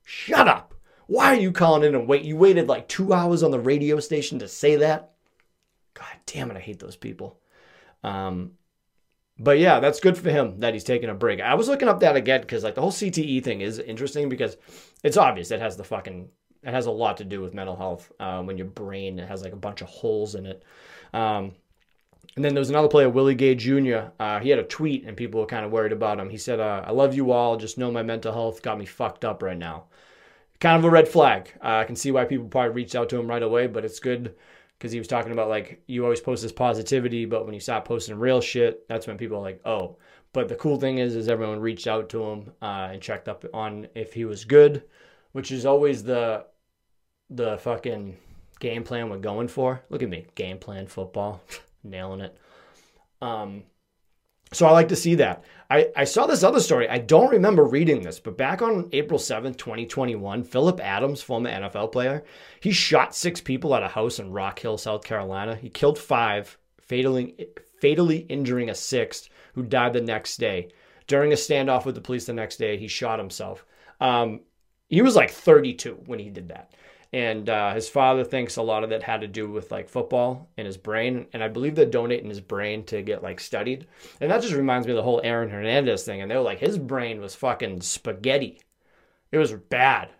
shut 0.04 0.48
up. 0.48 0.74
Why 1.06 1.26
are 1.26 1.40
you 1.40 1.52
calling 1.52 1.84
in 1.84 1.94
and 1.94 2.06
wait? 2.06 2.24
You 2.24 2.36
waited 2.36 2.68
like 2.68 2.88
two 2.88 3.14
hours 3.14 3.42
on 3.42 3.50
the 3.50 3.60
radio 3.60 4.00
station 4.00 4.38
to 4.40 4.48
say 4.48 4.76
that. 4.76 5.12
God 5.94 6.06
damn 6.26 6.50
it, 6.50 6.56
I 6.56 6.60
hate 6.60 6.80
those 6.80 6.96
people. 6.96 7.40
Um, 8.04 8.52
but 9.38 9.58
yeah, 9.58 9.80
that's 9.80 10.00
good 10.00 10.18
for 10.18 10.30
him 10.30 10.60
that 10.60 10.74
he's 10.74 10.84
taking 10.84 11.08
a 11.08 11.14
break. 11.14 11.40
I 11.40 11.54
was 11.54 11.68
looking 11.68 11.88
up 11.88 12.00
that 12.00 12.16
again 12.16 12.40
because 12.40 12.64
like 12.64 12.74
the 12.74 12.80
whole 12.80 12.92
CTE 12.92 13.42
thing 13.42 13.60
is 13.60 13.78
interesting 13.78 14.28
because 14.28 14.56
it's 15.02 15.16
obvious 15.16 15.50
it 15.50 15.60
has 15.60 15.76
the 15.76 15.84
fucking 15.84 16.28
it 16.62 16.74
has 16.74 16.86
a 16.86 16.90
lot 16.90 17.18
to 17.18 17.24
do 17.24 17.40
with 17.40 17.54
mental 17.54 17.76
health 17.76 18.10
um, 18.18 18.46
when 18.46 18.58
your 18.58 18.66
brain 18.66 19.16
has 19.18 19.42
like 19.42 19.52
a 19.52 19.56
bunch 19.56 19.80
of 19.80 19.88
holes 19.88 20.34
in 20.34 20.44
it. 20.44 20.64
Um, 21.14 21.52
and 22.38 22.44
then 22.44 22.54
there 22.54 22.60
was 22.60 22.70
another 22.70 22.86
player, 22.86 23.08
Willie 23.08 23.34
Gay 23.34 23.56
Jr. 23.56 24.10
Uh, 24.20 24.38
he 24.38 24.50
had 24.50 24.60
a 24.60 24.64
tweet, 24.64 25.04
and 25.04 25.16
people 25.16 25.40
were 25.40 25.46
kind 25.46 25.64
of 25.64 25.72
worried 25.72 25.90
about 25.90 26.20
him. 26.20 26.30
He 26.30 26.36
said, 26.36 26.60
uh, 26.60 26.84
"I 26.86 26.92
love 26.92 27.12
you 27.12 27.32
all. 27.32 27.56
Just 27.56 27.78
know 27.78 27.90
my 27.90 28.04
mental 28.04 28.32
health 28.32 28.62
got 28.62 28.78
me 28.78 28.86
fucked 28.86 29.24
up 29.24 29.42
right 29.42 29.58
now." 29.58 29.86
Kind 30.60 30.78
of 30.78 30.84
a 30.84 30.90
red 30.90 31.08
flag. 31.08 31.52
Uh, 31.60 31.78
I 31.78 31.84
can 31.84 31.96
see 31.96 32.12
why 32.12 32.26
people 32.26 32.46
probably 32.46 32.70
reached 32.70 32.94
out 32.94 33.08
to 33.08 33.18
him 33.18 33.26
right 33.26 33.42
away, 33.42 33.66
but 33.66 33.84
it's 33.84 33.98
good 33.98 34.36
because 34.78 34.92
he 34.92 35.00
was 35.00 35.08
talking 35.08 35.32
about 35.32 35.48
like 35.48 35.82
you 35.88 36.04
always 36.04 36.20
post 36.20 36.44
this 36.44 36.52
positivity, 36.52 37.24
but 37.24 37.44
when 37.44 37.54
you 37.54 37.60
stop 37.60 37.84
posting 37.84 38.16
real 38.16 38.40
shit, 38.40 38.86
that's 38.86 39.08
when 39.08 39.18
people 39.18 39.38
are 39.38 39.42
like, 39.42 39.60
"Oh." 39.64 39.96
But 40.32 40.46
the 40.46 40.54
cool 40.54 40.78
thing 40.78 40.98
is, 40.98 41.16
is 41.16 41.26
everyone 41.28 41.58
reached 41.58 41.88
out 41.88 42.08
to 42.10 42.22
him 42.22 42.52
uh, 42.62 42.90
and 42.92 43.02
checked 43.02 43.28
up 43.28 43.44
on 43.52 43.88
if 43.96 44.12
he 44.12 44.24
was 44.24 44.44
good, 44.44 44.84
which 45.32 45.50
is 45.50 45.66
always 45.66 46.04
the 46.04 46.46
the 47.30 47.58
fucking 47.58 48.16
game 48.60 48.84
plan 48.84 49.10
we're 49.10 49.18
going 49.18 49.48
for. 49.48 49.82
Look 49.90 50.04
at 50.04 50.08
me, 50.08 50.28
game 50.36 50.58
plan 50.58 50.86
football. 50.86 51.42
nailing 51.82 52.20
it. 52.20 52.36
Um, 53.20 53.64
so 54.52 54.66
I 54.66 54.70
like 54.70 54.88
to 54.88 54.96
see 54.96 55.16
that. 55.16 55.44
I, 55.70 55.90
I 55.94 56.04
saw 56.04 56.26
this 56.26 56.42
other 56.42 56.60
story. 56.60 56.88
I 56.88 56.98
don't 56.98 57.30
remember 57.30 57.64
reading 57.64 58.02
this, 58.02 58.18
but 58.18 58.38
back 58.38 58.62
on 58.62 58.88
April 58.92 59.18
7th, 59.18 59.58
2021, 59.58 60.42
Phillip 60.44 60.80
Adams, 60.80 61.20
former 61.20 61.50
NFL 61.50 61.92
player, 61.92 62.24
he 62.60 62.72
shot 62.72 63.14
six 63.14 63.40
people 63.40 63.74
at 63.74 63.82
a 63.82 63.88
house 63.88 64.18
in 64.18 64.32
Rock 64.32 64.58
Hill, 64.58 64.78
South 64.78 65.04
Carolina. 65.04 65.54
He 65.54 65.68
killed 65.68 65.98
five, 65.98 66.56
fatally, 66.80 67.48
fatally 67.80 68.18
injuring 68.18 68.70
a 68.70 68.74
sixth 68.74 69.28
who 69.54 69.62
died 69.62 69.92
the 69.92 70.00
next 70.00 70.38
day. 70.38 70.68
During 71.06 71.32
a 71.32 71.36
standoff 71.36 71.84
with 71.84 71.94
the 71.94 72.00
police 72.00 72.24
the 72.24 72.32
next 72.32 72.56
day, 72.56 72.78
he 72.78 72.88
shot 72.88 73.18
himself. 73.18 73.66
Um, 74.00 74.40
he 74.88 75.02
was 75.02 75.16
like 75.16 75.30
32 75.30 76.02
when 76.06 76.18
he 76.18 76.30
did 76.30 76.48
that 76.48 76.72
and 77.12 77.48
uh, 77.48 77.72
his 77.74 77.88
father 77.88 78.22
thinks 78.22 78.56
a 78.56 78.62
lot 78.62 78.84
of 78.84 78.90
that 78.90 79.02
had 79.02 79.22
to 79.22 79.26
do 79.26 79.50
with 79.50 79.70
like 79.70 79.88
football 79.88 80.50
in 80.58 80.66
his 80.66 80.76
brain. 80.76 81.26
And 81.32 81.42
i 81.42 81.48
believe 81.48 81.74
they're 81.74 81.86
donating 81.86 82.28
his 82.28 82.40
brain 82.40 82.84
to 82.86 83.02
get 83.02 83.22
like 83.22 83.40
studied. 83.40 83.86
And 84.20 84.30
that 84.30 84.42
just 84.42 84.54
reminds 84.54 84.86
me 84.86 84.92
of 84.92 84.96
the 84.96 85.02
whole 85.02 85.20
aaron 85.24 85.48
hernandez 85.48 86.04
thing. 86.04 86.20
And 86.20 86.30
they 86.30 86.36
were 86.36 86.42
like 86.42 86.58
his 86.58 86.78
brain 86.78 87.20
was 87.20 87.34
fucking 87.34 87.80
spaghetti. 87.80 88.60
It 89.32 89.38
was 89.38 89.52
bad. 89.52 90.10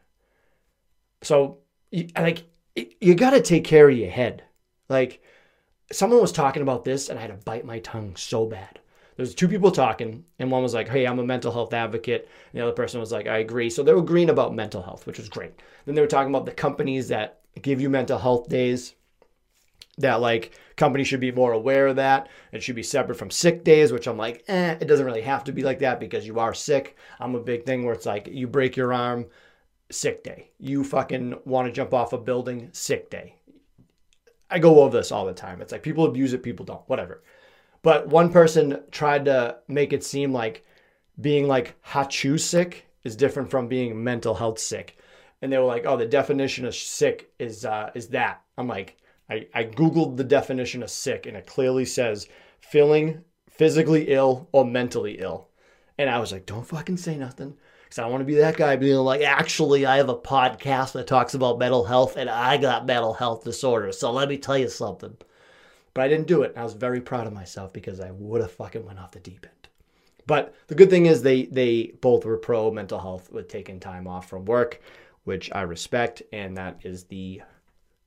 So 1.22 1.58
like 2.16 2.44
you 2.74 3.14
got 3.14 3.30
to 3.30 3.42
take 3.42 3.64
care 3.64 3.88
of 3.88 3.96
your 3.96 4.10
head. 4.10 4.44
Like 4.88 5.22
someone 5.90 6.20
was 6.20 6.32
talking 6.32 6.62
about 6.62 6.84
this 6.84 7.08
and 7.08 7.18
i 7.18 7.22
had 7.22 7.30
to 7.30 7.44
bite 7.44 7.64
my 7.64 7.78
tongue 7.80 8.14
so 8.16 8.46
bad 8.46 8.78
there's 9.18 9.34
two 9.34 9.48
people 9.48 9.72
talking, 9.72 10.24
and 10.38 10.48
one 10.48 10.62
was 10.62 10.74
like, 10.74 10.88
"Hey, 10.88 11.04
I'm 11.04 11.18
a 11.18 11.24
mental 11.24 11.50
health 11.50 11.74
advocate," 11.74 12.28
and 12.52 12.60
the 12.60 12.64
other 12.64 12.72
person 12.72 13.00
was 13.00 13.10
like, 13.10 13.26
"I 13.26 13.38
agree." 13.38 13.68
So 13.68 13.82
they 13.82 13.92
were 13.92 13.98
agreeing 13.98 14.30
about 14.30 14.54
mental 14.54 14.80
health, 14.80 15.08
which 15.08 15.18
was 15.18 15.28
great. 15.28 15.60
Then 15.84 15.96
they 15.96 16.00
were 16.00 16.06
talking 16.06 16.32
about 16.32 16.46
the 16.46 16.52
companies 16.52 17.08
that 17.08 17.40
give 17.60 17.80
you 17.80 17.90
mental 17.90 18.16
health 18.16 18.48
days. 18.48 18.94
That 19.98 20.20
like 20.20 20.56
companies 20.76 21.08
should 21.08 21.18
be 21.18 21.32
more 21.32 21.50
aware 21.50 21.88
of 21.88 21.96
that. 21.96 22.28
It 22.52 22.62
should 22.62 22.76
be 22.76 22.84
separate 22.84 23.16
from 23.16 23.32
sick 23.32 23.64
days, 23.64 23.90
which 23.90 24.06
I'm 24.06 24.16
like, 24.16 24.44
eh, 24.46 24.76
it 24.80 24.86
doesn't 24.86 25.04
really 25.04 25.22
have 25.22 25.42
to 25.44 25.52
be 25.52 25.64
like 25.64 25.80
that 25.80 25.98
because 25.98 26.24
you 26.24 26.38
are 26.38 26.54
sick. 26.54 26.96
I'm 27.18 27.34
a 27.34 27.40
big 27.40 27.66
thing 27.66 27.84
where 27.84 27.94
it's 27.94 28.06
like 28.06 28.28
you 28.28 28.46
break 28.46 28.76
your 28.76 28.92
arm, 28.92 29.26
sick 29.90 30.22
day. 30.22 30.52
You 30.60 30.84
fucking 30.84 31.40
want 31.44 31.66
to 31.66 31.72
jump 31.72 31.92
off 31.92 32.12
a 32.12 32.18
building, 32.18 32.68
sick 32.70 33.10
day. 33.10 33.34
I 34.48 34.60
go 34.60 34.80
over 34.84 34.96
this 34.96 35.10
all 35.10 35.26
the 35.26 35.32
time. 35.32 35.60
It's 35.60 35.72
like 35.72 35.82
people 35.82 36.04
abuse 36.04 36.32
it, 36.32 36.44
people 36.44 36.64
don't, 36.64 36.88
whatever. 36.88 37.24
But 37.82 38.08
one 38.08 38.32
person 38.32 38.82
tried 38.90 39.26
to 39.26 39.58
make 39.68 39.92
it 39.92 40.04
seem 40.04 40.32
like 40.32 40.64
being 41.20 41.46
like 41.46 41.76
hachu 41.82 42.38
sick 42.38 42.86
is 43.04 43.16
different 43.16 43.50
from 43.50 43.68
being 43.68 44.02
mental 44.02 44.34
health 44.34 44.58
sick. 44.58 44.98
And 45.40 45.52
they 45.52 45.58
were 45.58 45.64
like, 45.64 45.86
oh, 45.86 45.96
the 45.96 46.06
definition 46.06 46.64
of 46.64 46.74
sick 46.74 47.32
is 47.38 47.64
uh, 47.64 47.90
is 47.94 48.08
that. 48.08 48.42
I'm 48.56 48.66
like, 48.66 48.96
I, 49.30 49.46
I 49.54 49.64
Googled 49.64 50.16
the 50.16 50.24
definition 50.24 50.82
of 50.82 50.90
sick 50.90 51.26
and 51.26 51.36
it 51.36 51.46
clearly 51.46 51.84
says 51.84 52.28
feeling 52.60 53.24
physically 53.50 54.08
ill 54.08 54.48
or 54.52 54.64
mentally 54.64 55.18
ill. 55.18 55.48
And 55.98 56.08
I 56.08 56.18
was 56.18 56.32
like, 56.32 56.46
don't 56.46 56.66
fucking 56.66 56.96
say 56.96 57.16
nothing. 57.16 57.56
Because 57.84 57.98
I 57.98 58.02
don't 58.02 58.12
want 58.12 58.20
to 58.20 58.26
be 58.26 58.34
that 58.34 58.56
guy 58.56 58.76
being 58.76 58.96
like, 58.96 59.22
actually, 59.22 59.86
I 59.86 59.96
have 59.96 60.08
a 60.08 60.16
podcast 60.16 60.92
that 60.92 61.06
talks 61.06 61.34
about 61.34 61.58
mental 61.58 61.84
health 61.84 62.16
and 62.16 62.28
I 62.28 62.56
got 62.56 62.86
mental 62.86 63.14
health 63.14 63.44
disorders. 63.44 63.98
So 63.98 64.12
let 64.12 64.28
me 64.28 64.36
tell 64.36 64.58
you 64.58 64.68
something. 64.68 65.16
But 65.98 66.04
I 66.04 66.08
didn't 66.10 66.28
do 66.28 66.42
it. 66.42 66.52
I 66.56 66.62
was 66.62 66.74
very 66.74 67.00
proud 67.00 67.26
of 67.26 67.32
myself 67.32 67.72
because 67.72 67.98
I 67.98 68.12
would 68.12 68.40
have 68.40 68.52
fucking 68.52 68.86
went 68.86 69.00
off 69.00 69.10
the 69.10 69.18
deep 69.18 69.44
end. 69.44 69.68
But 70.28 70.54
the 70.68 70.76
good 70.76 70.90
thing 70.90 71.06
is 71.06 71.22
they 71.22 71.46
they 71.46 71.92
both 72.00 72.24
were 72.24 72.36
pro 72.36 72.70
mental 72.70 73.00
health 73.00 73.32
with 73.32 73.48
taking 73.48 73.80
time 73.80 74.06
off 74.06 74.28
from 74.28 74.44
work, 74.44 74.80
which 75.24 75.50
I 75.50 75.62
respect, 75.62 76.22
and 76.32 76.56
that 76.56 76.78
is 76.84 77.02
the 77.06 77.42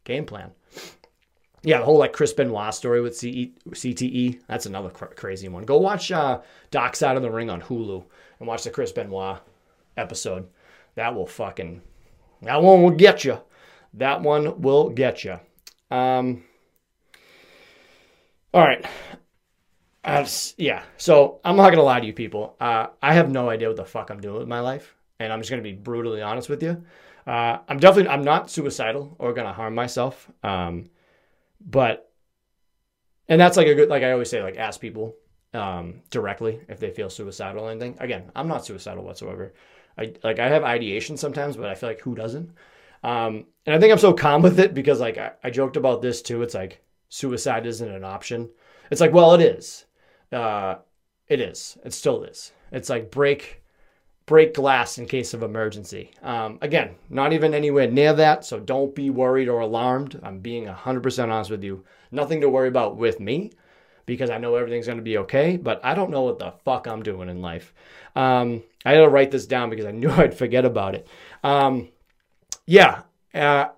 game 0.05 0.25
plan. 0.25 0.51
Yeah, 1.63 1.79
the 1.79 1.83
whole 1.83 1.97
like 1.97 2.13
Chris 2.13 2.31
Benoit 2.31 2.73
story 2.73 3.01
with 3.01 3.19
CTE, 3.19 4.39
that's 4.47 4.67
another 4.67 4.89
cr- 4.89 5.07
crazy 5.07 5.49
one. 5.49 5.63
Go 5.63 5.77
watch 5.77 6.13
uh, 6.13 6.39
Dark 6.69 6.95
Side 6.95 7.17
of 7.17 7.23
the 7.23 7.29
Ring 7.29 7.49
on 7.49 7.61
Hulu 7.61 8.05
and 8.39 8.47
watch 8.47 8.63
the 8.63 8.69
Chris 8.69 8.93
Benoit 8.93 9.39
episode. 9.97 10.47
That 10.95 11.13
will 11.13 11.27
fucking, 11.27 11.81
that 12.43 12.63
one 12.63 12.83
will 12.83 12.91
get 12.91 13.25
you. 13.25 13.41
That 13.95 14.21
one 14.21 14.61
will 14.61 14.91
get 14.91 15.25
you. 15.25 15.41
Um, 15.89 16.45
all 18.53 18.61
right. 18.61 18.85
Yeah. 20.57 20.83
So 20.97 21.39
I'm 21.43 21.55
not 21.55 21.69
gonna 21.69 21.83
lie 21.83 21.99
to 21.99 22.05
you 22.05 22.13
people. 22.13 22.55
Uh, 22.59 22.87
I 23.01 23.13
have 23.13 23.29
no 23.31 23.49
idea 23.49 23.67
what 23.67 23.77
the 23.77 23.85
fuck 23.85 24.09
I'm 24.09 24.21
doing 24.21 24.39
with 24.39 24.47
my 24.47 24.59
life, 24.59 24.95
and 25.19 25.31
I'm 25.31 25.39
just 25.39 25.49
gonna 25.49 25.61
be 25.61 25.73
brutally 25.73 26.21
honest 26.21 26.49
with 26.49 26.63
you. 26.63 26.83
Uh, 27.25 27.59
I'm 27.67 27.77
definitely 27.79 28.11
I'm 28.11 28.23
not 28.23 28.49
suicidal 28.49 29.15
or 29.19 29.33
gonna 29.33 29.53
harm 29.53 29.75
myself. 29.75 30.29
Um, 30.43 30.89
but 31.59 32.11
and 33.27 33.39
that's 33.39 33.57
like 33.57 33.67
a 33.67 33.75
good 33.75 33.89
like 33.89 34.03
I 34.03 34.11
always 34.11 34.29
say 34.29 34.43
like 34.43 34.57
ask 34.57 34.79
people 34.79 35.15
um, 35.53 36.01
directly 36.09 36.61
if 36.69 36.79
they 36.79 36.91
feel 36.91 37.09
suicidal 37.09 37.65
or 37.65 37.71
anything. 37.71 37.97
Again, 37.99 38.31
I'm 38.35 38.47
not 38.47 38.65
suicidal 38.65 39.03
whatsoever. 39.03 39.53
I 39.97 40.13
like 40.23 40.39
I 40.39 40.49
have 40.49 40.63
ideation 40.63 41.17
sometimes, 41.17 41.57
but 41.57 41.69
I 41.69 41.75
feel 41.75 41.89
like 41.89 42.01
who 42.01 42.15
doesn't? 42.15 42.51
Um, 43.03 43.45
and 43.65 43.75
I 43.75 43.79
think 43.79 43.91
I'm 43.91 43.99
so 43.99 44.13
calm 44.13 44.41
with 44.43 44.59
it 44.59 44.73
because 44.73 44.99
like 44.99 45.17
I, 45.17 45.31
I 45.43 45.49
joked 45.49 45.77
about 45.77 46.01
this 46.01 46.21
too. 46.21 46.41
It's 46.41 46.53
like 46.53 46.83
suicide 47.11 47.67
isn't 47.67 47.89
an 47.89 48.05
option. 48.05 48.49
It's 48.89 49.01
like, 49.01 49.13
well, 49.13 49.33
it 49.33 49.41
is. 49.41 49.85
Uh, 50.31 50.75
it 51.27 51.39
is. 51.39 51.77
It 51.83 51.93
still 51.93 52.23
is. 52.23 52.53
It's 52.71 52.89
like 52.89 53.11
break 53.11 53.61
break 54.25 54.53
glass 54.53 54.97
in 54.97 55.05
case 55.05 55.33
of 55.33 55.43
emergency. 55.43 56.11
Um, 56.23 56.57
again, 56.61 56.95
not 57.09 57.33
even 57.33 57.53
anywhere 57.53 57.91
near 57.91 58.13
that, 58.13 58.45
so 58.45 58.59
don't 58.59 58.95
be 58.95 59.09
worried 59.09 59.49
or 59.49 59.59
alarmed. 59.59 60.19
I'm 60.23 60.39
being 60.39 60.67
100% 60.67 61.29
honest 61.29 61.51
with 61.51 61.63
you. 61.63 61.83
Nothing 62.11 62.39
to 62.41 62.49
worry 62.49 62.69
about 62.69 62.95
with 62.95 63.19
me 63.19 63.51
because 64.05 64.29
I 64.29 64.37
know 64.37 64.55
everything's 64.55 64.85
going 64.85 64.99
to 64.99 65.03
be 65.03 65.17
okay, 65.17 65.57
but 65.57 65.81
I 65.83 65.95
don't 65.95 66.11
know 66.11 66.21
what 66.21 66.39
the 66.39 66.53
fuck 66.63 66.87
I'm 66.87 67.03
doing 67.03 67.27
in 67.27 67.41
life. 67.41 67.73
Um, 68.15 68.63
I 68.85 68.91
had 68.91 68.99
to 68.99 69.09
write 69.09 69.31
this 69.31 69.47
down 69.47 69.69
because 69.69 69.85
I 69.85 69.91
knew 69.99 70.11
I'd 70.11 70.37
forget 70.37 70.63
about 70.63 70.95
it. 70.95 71.07
Um, 71.43 71.89
yeah, 72.65 73.01
uh, 73.33 73.69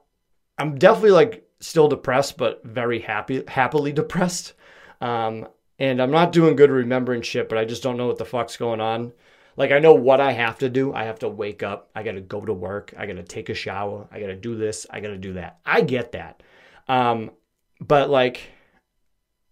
I'm 0.59 0.77
definitely 0.77 1.11
like 1.11 1.42
still 1.63 1.87
depressed, 1.87 2.37
but 2.37 2.63
very 2.63 2.99
happy, 2.99 3.43
happily 3.47 3.91
depressed. 3.91 4.53
Um, 5.01 5.47
and 5.79 6.01
I'm 6.01 6.11
not 6.11 6.31
doing 6.31 6.55
good 6.55 6.71
remembering 6.71 7.21
shit, 7.21 7.49
but 7.49 7.57
I 7.57 7.65
just 7.65 7.83
don't 7.83 7.97
know 7.97 8.07
what 8.07 8.17
the 8.17 8.25
fuck's 8.25 8.57
going 8.57 8.81
on. 8.81 9.13
Like 9.55 9.71
I 9.71 9.79
know 9.79 9.93
what 9.93 10.19
I 10.19 10.31
have 10.31 10.57
to 10.59 10.69
do. 10.69 10.93
I 10.93 11.03
have 11.03 11.19
to 11.19 11.29
wake 11.29 11.63
up. 11.63 11.89
I 11.95 12.03
got 12.03 12.13
to 12.13 12.21
go 12.21 12.41
to 12.41 12.53
work. 12.53 12.93
I 12.97 13.05
got 13.05 13.15
to 13.15 13.23
take 13.23 13.49
a 13.49 13.53
shower. 13.53 14.07
I 14.11 14.19
got 14.19 14.27
to 14.27 14.35
do 14.35 14.55
this. 14.55 14.85
I 14.89 14.99
got 14.99 15.09
to 15.09 15.17
do 15.17 15.33
that. 15.33 15.59
I 15.65 15.81
get 15.81 16.13
that. 16.13 16.41
Um, 16.87 17.31
but 17.79 18.09
like, 18.09 18.41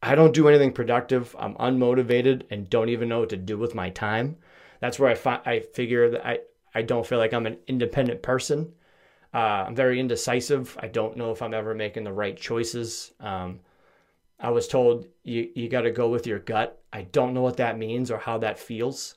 I 0.02 0.16
don't 0.16 0.34
do 0.34 0.48
anything 0.48 0.74
productive. 0.74 1.36
I'm 1.38 1.56
unmotivated 1.56 2.44
and 2.50 2.70
don't 2.70 2.90
even 2.90 3.10
know 3.10 3.20
what 3.20 3.30
to 3.30 3.38
do 3.38 3.58
with 3.58 3.76
my 3.76 3.90
time. 3.92 4.38
That's 4.80 4.98
where 4.98 5.10
I 5.10 5.16
fi- 5.16 5.42
I 5.46 5.60
figure 5.60 6.10
that 6.10 6.26
I 6.26 6.40
I 6.74 6.82
don't 6.82 7.06
feel 7.06 7.20
like 7.20 7.34
I'm 7.34 7.46
an 7.46 7.58
independent 7.68 8.22
person. 8.24 8.74
Uh, 9.34 9.66
I'm 9.68 9.76
very 9.76 10.00
indecisive. 10.00 10.78
I 10.80 10.88
don't 10.88 11.18
know 11.18 11.32
if 11.32 11.42
I'm 11.42 11.54
ever 11.54 11.74
making 11.74 12.04
the 12.04 12.14
right 12.14 12.36
choices. 12.36 13.14
Um, 13.20 13.62
I 14.40 14.50
was 14.50 14.68
told 14.68 15.08
you 15.24 15.50
you 15.56 15.70
got 15.70 15.82
to 15.82 15.92
go 15.92 16.10
with 16.10 16.28
your 16.28 16.40
gut. 16.40 16.82
I 16.92 17.04
don't 17.04 17.34
know 17.34 17.42
what 17.42 17.58
that 17.58 17.78
means 17.78 18.12
or 18.12 18.18
how 18.18 18.40
that 18.40 18.60
feels. 18.60 19.16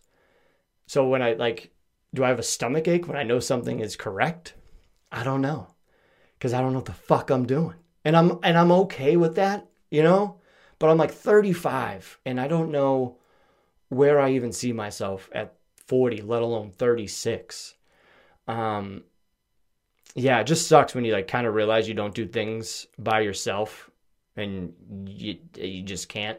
So 0.87 1.09
when 1.09 1.23
I 1.23 1.33
like, 1.33 1.73
do 2.13 2.23
I 2.23 2.29
have 2.29 2.39
a 2.39 2.45
stomach 2.45 2.87
ache 2.87 3.09
when 3.09 3.17
I 3.17 3.23
know 3.23 3.41
something 3.41 3.81
is 3.81 3.97
correct? 3.97 4.55
I 5.11 5.25
don't 5.25 5.41
know, 5.41 5.69
because 6.39 6.53
I 6.53 6.61
don't 6.61 6.73
know 6.73 6.79
what 6.79 6.87
the 6.87 6.93
fuck 6.93 7.31
I'm 7.31 7.47
doing, 7.47 7.77
and 8.05 8.17
I'm 8.17 8.39
and 8.43 8.59
I'm 8.59 8.73
okay 8.73 9.17
with 9.17 9.37
that, 9.37 9.67
you 9.91 10.03
know. 10.03 10.41
But 10.79 10.91
I'm 10.91 10.99
like 10.99 11.13
35, 11.13 12.19
and 12.27 12.41
I 12.41 12.49
don't 12.49 12.71
know 12.71 13.19
where 13.89 14.21
I 14.21 14.33
even 14.33 14.53
see 14.53 14.73
myself 14.73 15.31
at 15.33 15.55
40, 15.87 16.23
let 16.23 16.43
alone 16.43 16.71
36. 16.71 17.75
Um, 18.47 19.05
yeah, 20.15 20.41
it 20.41 20.47
just 20.47 20.69
sucks 20.69 20.95
when 20.95 21.05
you 21.05 21.13
like 21.13 21.29
kind 21.29 21.47
of 21.47 21.55
realize 21.55 21.89
you 21.89 21.95
don't 21.95 22.15
do 22.15 22.27
things 22.27 22.87
by 22.99 23.21
yourself 23.21 23.91
and 24.37 24.73
you 25.07 25.39
you 25.57 25.83
just 25.83 26.09
can't, 26.09 26.39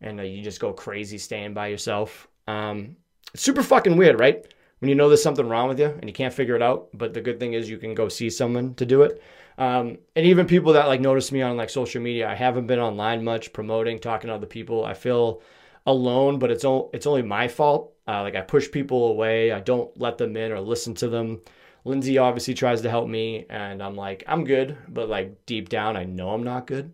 and 0.00 0.20
uh, 0.20 0.22
you 0.22 0.42
just 0.42 0.60
go 0.60 0.72
crazy 0.72 1.18
staying 1.18 1.54
by 1.54 1.68
yourself. 1.68 2.28
Um, 2.46 2.96
it's 3.32 3.42
super 3.42 3.62
fucking 3.62 3.96
weird, 3.96 4.18
right? 4.18 4.46
When 4.78 4.88
you 4.88 4.94
know 4.94 5.08
there's 5.08 5.22
something 5.22 5.48
wrong 5.48 5.68
with 5.68 5.80
you 5.80 5.86
and 5.86 6.04
you 6.08 6.12
can't 6.12 6.34
figure 6.34 6.56
it 6.56 6.62
out, 6.62 6.88
but 6.92 7.14
the 7.14 7.20
good 7.20 7.40
thing 7.40 7.54
is 7.54 7.70
you 7.70 7.78
can 7.78 7.94
go 7.94 8.08
see 8.08 8.28
someone 8.28 8.74
to 8.74 8.84
do 8.86 9.02
it. 9.02 9.22
Um, 9.56 9.98
and 10.16 10.26
even 10.26 10.46
people 10.46 10.72
that 10.74 10.88
like 10.88 11.00
notice 11.00 11.30
me 11.32 11.42
on 11.42 11.56
like 11.56 11.70
social 11.70 12.02
media, 12.02 12.28
I 12.28 12.34
haven't 12.34 12.66
been 12.66 12.80
online 12.80 13.24
much 13.24 13.52
promoting, 13.52 13.98
talking 13.98 14.28
to 14.28 14.34
other 14.34 14.46
people. 14.46 14.84
I 14.84 14.94
feel 14.94 15.42
alone, 15.86 16.38
but 16.38 16.50
it's 16.50 16.64
o- 16.64 16.90
it's 16.92 17.06
only 17.06 17.22
my 17.22 17.48
fault. 17.48 17.92
Uh, 18.06 18.22
like 18.22 18.34
I 18.34 18.40
push 18.42 18.70
people 18.70 19.08
away. 19.08 19.52
I 19.52 19.60
don't 19.60 19.96
let 19.98 20.18
them 20.18 20.36
in 20.36 20.52
or 20.52 20.60
listen 20.60 20.94
to 20.94 21.08
them. 21.08 21.40
Lindsay 21.84 22.18
obviously 22.18 22.54
tries 22.54 22.80
to 22.82 22.90
help 22.90 23.08
me, 23.08 23.46
and 23.50 23.82
I'm 23.82 23.94
like, 23.96 24.24
I'm 24.26 24.44
good, 24.44 24.76
but 24.88 25.08
like 25.08 25.44
deep 25.46 25.68
down, 25.68 25.96
I 25.96 26.04
know 26.04 26.30
I'm 26.30 26.42
not 26.42 26.66
good. 26.66 26.92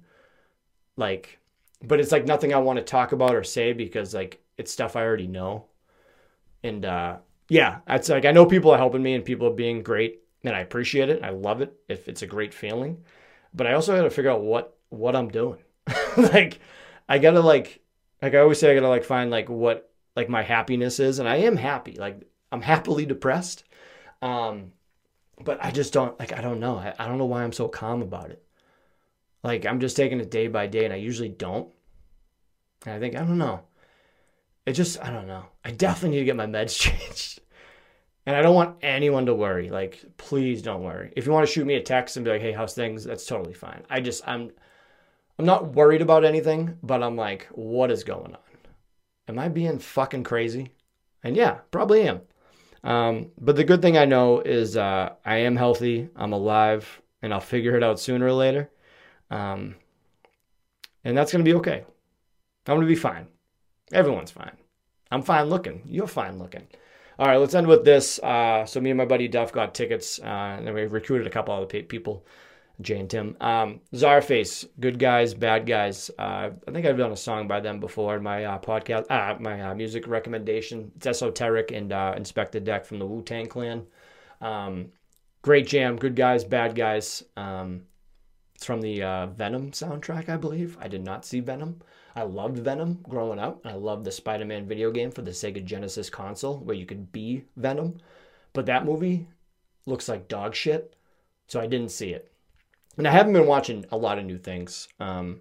Like, 0.96 1.38
but 1.82 2.00
it's 2.00 2.12
like 2.12 2.26
nothing 2.26 2.52
I 2.52 2.58
want 2.58 2.78
to 2.78 2.84
talk 2.84 3.12
about 3.12 3.34
or 3.34 3.44
say 3.44 3.72
because 3.72 4.14
like 4.14 4.42
it's 4.58 4.72
stuff 4.72 4.96
I 4.96 5.02
already 5.04 5.28
know. 5.28 5.66
And 6.62 6.84
uh, 6.84 7.18
yeah, 7.48 7.78
it's 7.88 8.08
like 8.08 8.24
I 8.24 8.32
know 8.32 8.46
people 8.46 8.72
are 8.72 8.78
helping 8.78 9.02
me 9.02 9.14
and 9.14 9.24
people 9.24 9.46
are 9.46 9.54
being 9.54 9.82
great, 9.82 10.22
and 10.44 10.54
I 10.54 10.60
appreciate 10.60 11.08
it. 11.08 11.22
I 11.22 11.30
love 11.30 11.60
it 11.60 11.72
if 11.88 12.08
it's 12.08 12.22
a 12.22 12.26
great 12.26 12.52
feeling, 12.52 13.04
but 13.54 13.66
I 13.66 13.74
also 13.74 13.96
got 13.96 14.02
to 14.02 14.10
figure 14.10 14.30
out 14.30 14.42
what 14.42 14.76
what 14.90 15.14
I'm 15.16 15.28
doing. 15.28 15.60
like, 16.16 16.58
I 17.08 17.18
gotta 17.18 17.40
like 17.40 17.80
like 18.22 18.34
I 18.34 18.38
always 18.38 18.58
say, 18.58 18.70
I 18.70 18.74
gotta 18.74 18.88
like 18.88 19.04
find 19.04 19.30
like 19.30 19.48
what 19.48 19.90
like 20.16 20.28
my 20.28 20.42
happiness 20.42 21.00
is, 21.00 21.18
and 21.20 21.28
I 21.28 21.36
am 21.36 21.56
happy. 21.56 21.92
Like 21.92 22.28
I'm 22.52 22.62
happily 22.72 23.06
depressed, 23.06 23.64
um, 24.20 24.72
but 25.44 25.62
I 25.64 25.70
just 25.70 25.92
don't 25.92 26.18
like 26.18 26.32
I 26.32 26.40
don't 26.40 26.60
know. 26.60 26.76
I, 26.76 26.94
I 26.98 27.08
don't 27.08 27.18
know 27.18 27.26
why 27.26 27.42
I'm 27.42 27.52
so 27.52 27.68
calm 27.68 28.02
about 28.02 28.30
it. 28.30 28.42
Like 29.42 29.66
I'm 29.66 29.80
just 29.80 29.96
taking 29.96 30.20
it 30.20 30.30
day 30.30 30.48
by 30.48 30.66
day, 30.66 30.84
and 30.84 30.94
I 30.94 30.98
usually 30.98 31.28
don't. 31.28 31.72
And 32.86 32.94
I 32.94 32.98
think 32.98 33.16
I 33.16 33.20
don't 33.20 33.38
know. 33.38 33.60
It 34.66 34.72
just 34.72 35.00
I 35.02 35.10
don't 35.10 35.26
know. 35.26 35.44
I 35.64 35.70
definitely 35.70 36.16
need 36.16 36.20
to 36.20 36.26
get 36.26 36.36
my 36.36 36.46
meds 36.46 36.78
changed. 36.78 37.40
And 38.26 38.36
I 38.36 38.42
don't 38.42 38.54
want 38.54 38.76
anyone 38.82 39.26
to 39.26 39.34
worry. 39.34 39.70
Like, 39.70 40.04
please 40.18 40.60
don't 40.62 40.82
worry. 40.82 41.12
If 41.16 41.26
you 41.26 41.32
want 41.32 41.46
to 41.46 41.52
shoot 41.52 41.66
me 41.66 41.74
a 41.74 41.82
text 41.82 42.16
and 42.16 42.24
be 42.24 42.30
like, 42.30 42.42
"Hey, 42.42 42.52
how's 42.52 42.74
things?" 42.74 43.04
That's 43.04 43.26
totally 43.26 43.54
fine. 43.54 43.82
I 43.88 44.00
just 44.00 44.26
I'm 44.28 44.50
I'm 45.40 45.46
not 45.46 45.74
worried 45.74 46.02
about 46.02 46.26
anything, 46.26 46.76
but 46.82 47.02
I'm 47.02 47.16
like, 47.16 47.48
what 47.52 47.90
is 47.90 48.04
going 48.04 48.34
on? 48.34 48.58
Am 49.26 49.38
I 49.38 49.48
being 49.48 49.78
fucking 49.78 50.24
crazy? 50.24 50.72
And 51.24 51.34
yeah, 51.34 51.60
probably 51.70 52.02
am. 52.02 52.20
Um, 52.82 53.30
but 53.38 53.56
the 53.56 53.64
good 53.64 53.82
thing 53.82 53.98
I 53.98 54.04
know 54.04 54.40
is 54.40 54.76
uh, 54.76 55.14
I 55.24 55.38
am 55.38 55.56
healthy, 55.56 56.08
I'm 56.16 56.32
alive, 56.32 57.00
and 57.22 57.32
I'll 57.32 57.40
figure 57.40 57.76
it 57.76 57.82
out 57.82 58.00
sooner 58.00 58.26
or 58.26 58.32
later. 58.32 58.70
Um, 59.30 59.76
and 61.04 61.16
that's 61.16 61.32
going 61.32 61.44
to 61.44 61.50
be 61.50 61.56
okay. 61.58 61.84
I'm 62.66 62.76
going 62.76 62.80
to 62.80 62.86
be 62.86 62.94
fine. 62.94 63.26
Everyone's 63.92 64.30
fine. 64.30 64.56
I'm 65.10 65.22
fine 65.22 65.48
looking. 65.48 65.82
You're 65.86 66.06
fine 66.06 66.38
looking. 66.38 66.66
All 67.18 67.26
right, 67.26 67.36
let's 67.36 67.54
end 67.54 67.66
with 67.66 67.84
this. 67.84 68.18
Uh, 68.20 68.64
so 68.64 68.80
me 68.80 68.90
and 68.90 68.98
my 68.98 69.04
buddy 69.04 69.28
Duff 69.28 69.52
got 69.52 69.74
tickets, 69.74 70.18
uh, 70.20 70.56
and 70.56 70.66
then 70.66 70.72
we 70.72 70.86
recruited 70.86 71.26
a 71.26 71.30
couple 71.30 71.54
other 71.54 71.66
people. 71.66 72.24
Jay 72.82 72.98
and 72.98 73.10
Tim. 73.10 73.36
Um, 73.40 73.80
Czarface, 73.92 74.66
good 74.78 74.98
guys, 74.98 75.34
bad 75.34 75.66
guys. 75.66 76.10
Uh, 76.18 76.50
I 76.66 76.70
think 76.70 76.86
I've 76.86 76.98
done 76.98 77.12
a 77.12 77.16
song 77.16 77.48
by 77.48 77.60
them 77.60 77.80
before 77.80 78.16
in 78.16 78.22
my 78.22 78.44
uh, 78.44 78.58
podcast, 78.58 79.06
uh, 79.10 79.38
my 79.40 79.60
uh, 79.60 79.74
music 79.74 80.06
recommendation. 80.06 80.90
It's 80.96 81.06
Esoteric 81.06 81.70
and 81.72 81.92
uh, 81.92 82.14
Inspectah 82.16 82.64
Deck 82.64 82.84
from 82.84 82.98
the 82.98 83.06
Wu 83.06 83.22
Tang 83.22 83.46
Clan. 83.46 83.86
Um, 84.40 84.86
great 85.42 85.66
jam, 85.66 85.96
good 85.96 86.16
guys, 86.16 86.44
bad 86.44 86.74
guys. 86.74 87.22
Um, 87.36 87.82
it's 88.54 88.64
from 88.64 88.80
the 88.80 89.02
uh, 89.02 89.26
Venom 89.26 89.70
soundtrack, 89.70 90.28
I 90.28 90.36
believe. 90.36 90.76
I 90.80 90.88
did 90.88 91.04
not 91.04 91.24
see 91.24 91.40
Venom. 91.40 91.80
I 92.14 92.22
loved 92.22 92.58
Venom 92.58 93.00
growing 93.08 93.38
up. 93.38 93.64
I 93.64 93.72
loved 93.72 94.04
the 94.04 94.12
Spider 94.12 94.44
Man 94.44 94.66
video 94.66 94.90
game 94.90 95.10
for 95.10 95.22
the 95.22 95.30
Sega 95.30 95.64
Genesis 95.64 96.10
console 96.10 96.58
where 96.58 96.76
you 96.76 96.84
could 96.84 97.12
be 97.12 97.44
Venom. 97.56 97.98
But 98.52 98.66
that 98.66 98.84
movie 98.84 99.28
looks 99.86 100.08
like 100.08 100.28
dog 100.28 100.54
shit, 100.54 100.96
so 101.46 101.60
I 101.60 101.66
didn't 101.66 101.90
see 101.90 102.10
it. 102.10 102.29
And 103.00 103.08
I 103.08 103.12
haven't 103.12 103.32
been 103.32 103.46
watching 103.46 103.86
a 103.90 103.96
lot 103.96 104.18
of 104.18 104.26
new 104.26 104.36
things. 104.36 104.86
Um, 105.00 105.40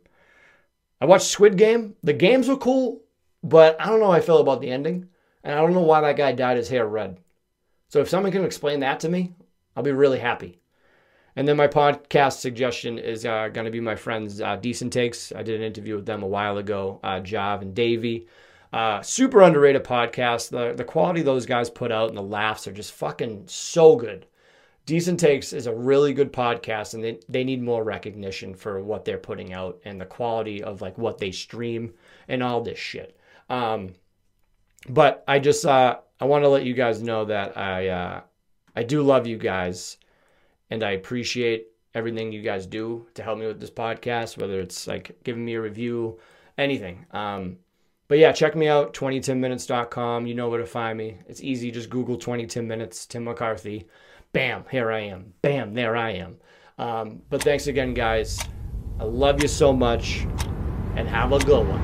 I 1.01 1.05
watched 1.05 1.25
Squid 1.25 1.57
Game. 1.57 1.93
The 2.01 2.13
games 2.13 2.47
were 2.47 2.55
cool, 2.55 3.01
but 3.43 3.75
I 3.81 3.87
don't 3.87 3.99
know 3.99 4.05
how 4.05 4.13
I 4.13 4.21
feel 4.21 4.37
about 4.37 4.61
the 4.61 4.71
ending. 4.71 5.09
And 5.43 5.53
I 5.53 5.57
don't 5.57 5.73
know 5.73 5.81
why 5.81 5.99
that 5.99 6.15
guy 6.15 6.31
dyed 6.31 6.55
his 6.55 6.69
hair 6.69 6.87
red. 6.87 7.19
So 7.89 7.99
if 7.99 8.07
someone 8.07 8.31
can 8.31 8.45
explain 8.45 8.79
that 8.79 9.01
to 9.01 9.09
me, 9.09 9.33
I'll 9.75 9.83
be 9.83 9.91
really 9.91 10.19
happy. 10.19 10.61
And 11.35 11.45
then 11.45 11.57
my 11.57 11.67
podcast 11.67 12.37
suggestion 12.37 12.97
is 12.97 13.25
uh, 13.25 13.49
going 13.49 13.65
to 13.65 13.71
be 13.71 13.81
my 13.81 13.97
friends 13.97 14.39
uh, 14.39 14.55
Decent 14.55 14.93
Takes. 14.93 15.33
I 15.33 15.43
did 15.43 15.59
an 15.59 15.67
interview 15.67 15.97
with 15.97 16.05
them 16.05 16.23
a 16.23 16.27
while 16.27 16.59
ago, 16.59 17.01
uh, 17.03 17.19
Jav 17.19 17.61
and 17.61 17.75
Davey. 17.75 18.29
Uh, 18.71 19.01
super 19.01 19.41
underrated 19.41 19.83
podcast. 19.83 20.49
The, 20.51 20.75
the 20.77 20.85
quality 20.85 21.23
those 21.23 21.45
guys 21.45 21.69
put 21.69 21.91
out 21.91 22.07
and 22.07 22.17
the 22.17 22.23
laughs 22.23 22.69
are 22.69 22.71
just 22.71 22.93
fucking 22.93 23.43
so 23.47 23.97
good. 23.97 24.27
Decent 24.89 25.19
Takes 25.19 25.53
is 25.53 25.67
a 25.67 25.75
really 25.75 26.13
good 26.13 26.33
podcast, 26.33 26.95
and 26.95 27.03
they, 27.03 27.19
they 27.29 27.43
need 27.43 27.61
more 27.61 27.83
recognition 27.83 28.55
for 28.55 28.81
what 28.81 29.05
they're 29.05 29.19
putting 29.19 29.53
out 29.53 29.79
and 29.85 30.01
the 30.01 30.05
quality 30.05 30.63
of 30.63 30.81
like 30.81 30.97
what 30.97 31.19
they 31.19 31.29
stream 31.29 31.93
and 32.27 32.41
all 32.41 32.61
this 32.61 32.79
shit. 32.79 33.15
Um, 33.51 33.93
but 34.89 35.23
I 35.27 35.37
just 35.37 35.63
uh, 35.63 35.99
I 36.19 36.25
want 36.25 36.43
to 36.43 36.49
let 36.49 36.65
you 36.65 36.73
guys 36.73 37.03
know 37.03 37.25
that 37.25 37.55
I 37.55 37.89
uh, 37.89 38.21
I 38.75 38.81
do 38.81 39.03
love 39.03 39.27
you 39.27 39.37
guys, 39.37 39.97
and 40.71 40.81
I 40.81 40.93
appreciate 40.93 41.67
everything 41.93 42.31
you 42.31 42.41
guys 42.41 42.65
do 42.65 43.05
to 43.13 43.21
help 43.21 43.37
me 43.37 43.45
with 43.45 43.59
this 43.59 43.69
podcast, 43.69 44.39
whether 44.39 44.59
it's 44.59 44.87
like 44.87 45.19
giving 45.23 45.45
me 45.45 45.53
a 45.53 45.61
review, 45.61 46.17
anything. 46.57 47.05
Um, 47.11 47.59
but 48.07 48.17
yeah, 48.17 48.31
check 48.31 48.55
me 48.55 48.67
out, 48.67 48.95
20timminutes.com. 48.95 50.25
You 50.25 50.33
know 50.33 50.49
where 50.49 50.61
to 50.61 50.65
find 50.65 50.97
me. 50.97 51.19
It's 51.27 51.43
easy. 51.43 51.69
Just 51.69 51.91
Google 51.91 52.17
20 52.17 52.47
Tim 52.47 52.67
Minutes, 52.67 53.05
Tim 53.05 53.25
McCarthy. 53.25 53.87
Bam, 54.31 54.63
here 54.69 54.91
I 54.91 54.99
am. 54.99 55.33
Bam, 55.41 55.73
there 55.73 55.97
I 55.97 56.11
am. 56.11 56.37
Um, 56.77 57.23
but 57.31 57.41
thanks 57.41 57.65
again, 57.65 57.95
guys. 57.95 58.39
I 58.99 59.03
love 59.03 59.41
you 59.41 59.47
so 59.47 59.73
much, 59.73 60.27
and 60.95 61.07
have 61.07 61.31
a 61.31 61.39
good 61.39 61.67
one. 61.67 61.83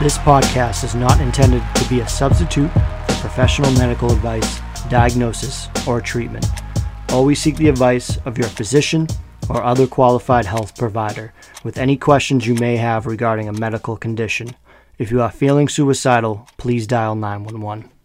This 0.00 0.16
podcast 0.16 0.82
is 0.82 0.94
not 0.94 1.20
intended 1.20 1.62
to 1.74 1.88
be 1.90 2.00
a 2.00 2.08
substitute 2.08 2.70
professional 3.20 3.70
medical 3.72 4.10
advice, 4.10 4.60
diagnosis, 4.88 5.68
or 5.86 6.00
treatment. 6.00 6.46
Always 7.10 7.40
seek 7.40 7.56
the 7.56 7.68
advice 7.68 8.16
of 8.24 8.38
your 8.38 8.48
physician 8.48 9.06
or 9.48 9.62
other 9.62 9.86
qualified 9.86 10.46
health 10.46 10.76
provider 10.76 11.32
with 11.62 11.76
any 11.76 11.96
questions 11.96 12.46
you 12.46 12.54
may 12.54 12.76
have 12.76 13.06
regarding 13.06 13.48
a 13.48 13.52
medical 13.52 13.96
condition. 13.96 14.56
If 14.98 15.10
you 15.10 15.20
are 15.20 15.30
feeling 15.30 15.68
suicidal, 15.68 16.48
please 16.56 16.86
dial 16.86 17.14
911. 17.14 17.99